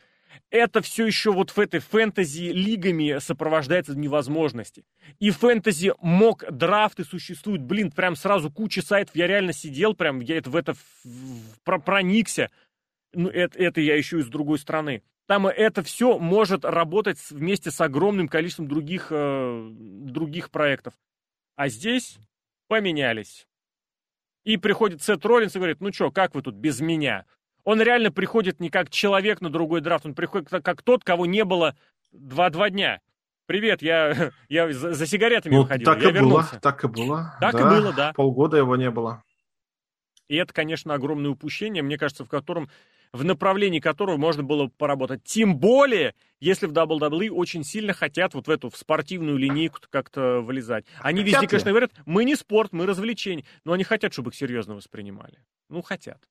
Это 0.50 0.80
все 0.80 1.06
еще 1.06 1.32
вот 1.32 1.50
в 1.50 1.58
этой 1.58 1.80
фэнтези 1.80 2.52
лигами 2.52 3.18
сопровождается 3.18 3.96
невозможности. 3.96 4.84
И 5.18 5.30
фэнтези 5.30 5.92
мок 6.00 6.44
драфты 6.50 7.04
существуют, 7.04 7.62
блин, 7.62 7.90
прям 7.90 8.16
сразу 8.16 8.50
куча 8.50 8.82
сайтов. 8.82 9.16
Я 9.16 9.26
реально 9.26 9.52
сидел, 9.52 9.94
прям 9.94 10.20
я 10.20 10.36
это 10.38 10.50
в 10.50 10.56
это 10.56 10.74
проникся. 11.64 12.50
Ну, 13.12 13.28
это, 13.28 13.58
это 13.58 13.80
я 13.80 13.96
еще 13.96 14.20
и 14.20 14.22
с 14.22 14.26
другой 14.26 14.58
стороны. 14.58 15.02
Там 15.26 15.46
это 15.46 15.82
все 15.82 16.18
может 16.18 16.64
работать 16.64 17.18
вместе 17.30 17.70
с 17.70 17.80
огромным 17.80 18.28
количеством 18.28 18.68
других, 18.68 19.08
э, 19.10 19.68
других 19.72 20.50
проектов. 20.50 20.94
А 21.60 21.68
здесь 21.68 22.18
поменялись. 22.68 23.46
И 24.44 24.56
приходит 24.56 25.02
Сет 25.02 25.22
Роллинс 25.26 25.54
и 25.54 25.58
говорит, 25.58 25.82
ну 25.82 25.92
что, 25.92 26.10
как 26.10 26.34
вы 26.34 26.40
тут 26.40 26.54
без 26.54 26.80
меня? 26.80 27.26
Он 27.64 27.82
реально 27.82 28.10
приходит 28.10 28.60
не 28.60 28.70
как 28.70 28.88
человек 28.88 29.42
на 29.42 29.50
другой 29.50 29.82
драфт, 29.82 30.06
он 30.06 30.14
приходит 30.14 30.48
как 30.48 30.80
тот, 30.80 31.04
кого 31.04 31.26
не 31.26 31.44
было 31.44 31.76
два-два 32.12 32.70
дня. 32.70 33.02
Привет, 33.44 33.82
я, 33.82 34.30
я 34.48 34.72
за, 34.72 34.94
за 34.94 35.06
сигаретами 35.06 35.52
ну, 35.52 35.62
выходил. 35.64 35.84
Так 35.84 36.02
я 36.02 36.08
и 36.08 36.12
вернулся. 36.14 36.52
было, 36.52 36.60
так 36.62 36.82
и 36.82 36.88
было. 36.88 37.36
Так 37.42 37.52
да, 37.52 37.60
и 37.60 37.64
было, 37.64 37.92
да. 37.92 38.12
Полгода 38.14 38.56
его 38.56 38.76
не 38.76 38.90
было. 38.90 39.22
И 40.28 40.36
это, 40.36 40.54
конечно, 40.54 40.94
огромное 40.94 41.30
упущение, 41.30 41.82
мне 41.82 41.98
кажется, 41.98 42.24
в 42.24 42.28
котором 42.30 42.70
в 43.12 43.24
направлении 43.24 43.80
которого 43.80 44.16
можно 44.16 44.42
было 44.42 44.68
поработать. 44.68 45.24
Тем 45.24 45.58
более, 45.58 46.14
если 46.38 46.66
в 46.66 46.72
WWE 46.72 47.30
очень 47.30 47.64
сильно 47.64 47.92
хотят 47.92 48.34
вот 48.34 48.46
в 48.46 48.50
эту 48.50 48.70
в 48.70 48.76
спортивную 48.76 49.36
линейку 49.36 49.78
как-то 49.90 50.40
вылезать. 50.40 50.84
Они 51.00 51.22
везде, 51.22 51.36
хотят 51.36 51.50
конечно, 51.50 51.70
говорят, 51.70 51.92
мы 52.06 52.24
не 52.24 52.36
спорт, 52.36 52.72
мы 52.72 52.86
развлечение, 52.86 53.44
но 53.64 53.72
они 53.72 53.84
хотят, 53.84 54.12
чтобы 54.12 54.30
их 54.30 54.36
серьезно 54.36 54.74
воспринимали. 54.74 55.44
Ну, 55.68 55.82
хотят. 55.82 56.28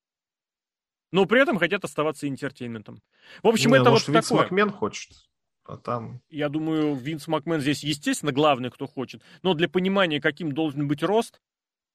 Но 1.11 1.25
при 1.25 1.41
этом 1.41 1.57
хотят 1.57 1.83
оставаться 1.83 2.27
интертейментом. 2.27 3.01
В 3.41 3.47
общем, 3.47 3.71
не, 3.71 3.77
это 3.77 3.89
может, 3.89 4.07
вот 4.07 4.13
Винс 4.13 4.27
такое. 4.27 4.43
Макмен 4.43 4.69
хочет. 4.69 5.11
А 5.65 5.77
там... 5.77 6.21
Я 6.29 6.49
думаю, 6.49 6.95
Винс 6.95 7.27
Макмен 7.27 7.61
здесь, 7.61 7.83
естественно, 7.83 8.31
главный, 8.31 8.71
кто 8.71 8.87
хочет. 8.87 9.21
Но 9.41 9.53
для 9.53 9.67
понимания, 9.67 10.21
каким 10.21 10.51
должен 10.51 10.87
быть 10.87 11.03
рост, 11.03 11.41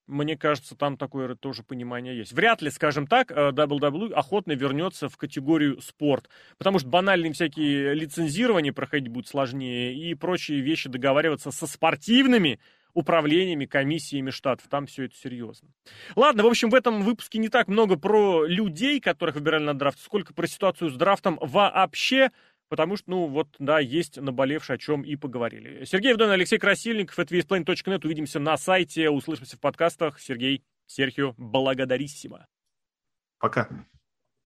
мне 0.07 0.37
кажется, 0.37 0.77
там 0.77 0.97
такое 0.97 1.35
тоже 1.35 1.63
понимание 1.63 2.17
есть. 2.17 2.33
Вряд 2.33 2.63
ли, 2.63 2.71
скажем 2.71 3.07
так, 3.07 3.31
WWE 3.31 4.13
охотно 4.13 4.53
вернется 4.53 5.09
в 5.09 5.17
категорию 5.17 5.81
спорт, 5.81 6.29
потому 6.59 6.79
что 6.79 6.89
банальные 6.89 7.33
всякие 7.33 7.95
лицензирования 7.95 8.73
проходить 8.73 9.09
будет 9.09 9.29
сложнее 9.29 9.95
и 9.95 10.15
прочие 10.15 10.61
вещи 10.61 10.89
договариваться 10.89 11.51
со 11.51 11.67
спортивными 11.67 12.61
управлениями, 12.93 13.67
комиссиями 13.67 14.31
штатов. 14.31 14.69
Там 14.69 14.87
все 14.87 15.07
это 15.07 15.17
серьезно. 15.17 15.69
Ладно, 16.15 16.45
в 16.45 16.47
общем, 16.47 16.71
в 16.71 16.75
этом 16.75 17.03
выпуске 17.03 17.39
не 17.39 17.49
так 17.49 17.67
много 17.67 17.97
про 17.97 18.47
людей, 18.47 19.01
которых 19.01 19.35
выбирали 19.35 19.65
на 19.65 19.75
драфт, 19.75 19.99
сколько 20.01 20.33
про 20.33 20.47
ситуацию 20.47 20.91
с 20.91 20.95
драфтом 20.95 21.39
вообще 21.41 22.31
потому 22.75 22.97
что, 22.97 23.09
ну, 23.09 23.27
вот, 23.29 23.55
да, 23.61 23.79
есть 23.79 24.21
наболевшее, 24.21 24.75
о 24.75 24.79
чем 24.79 25.03
и 25.03 25.15
поговорили. 25.15 25.85
Сергей 25.85 26.13
Вдон, 26.13 26.31
Алексей 26.31 26.59
Красильников, 26.59 27.17
это 27.21 27.33
весьplanet.net. 27.33 28.05
Увидимся 28.05 28.41
на 28.41 28.57
сайте, 28.57 29.11
услышимся 29.11 29.57
в 29.57 29.61
подкастах. 29.61 30.19
Сергей, 30.19 30.65
Серхио, 30.87 31.35
благодариссимо. 31.39 32.49
Пока. 33.39 33.69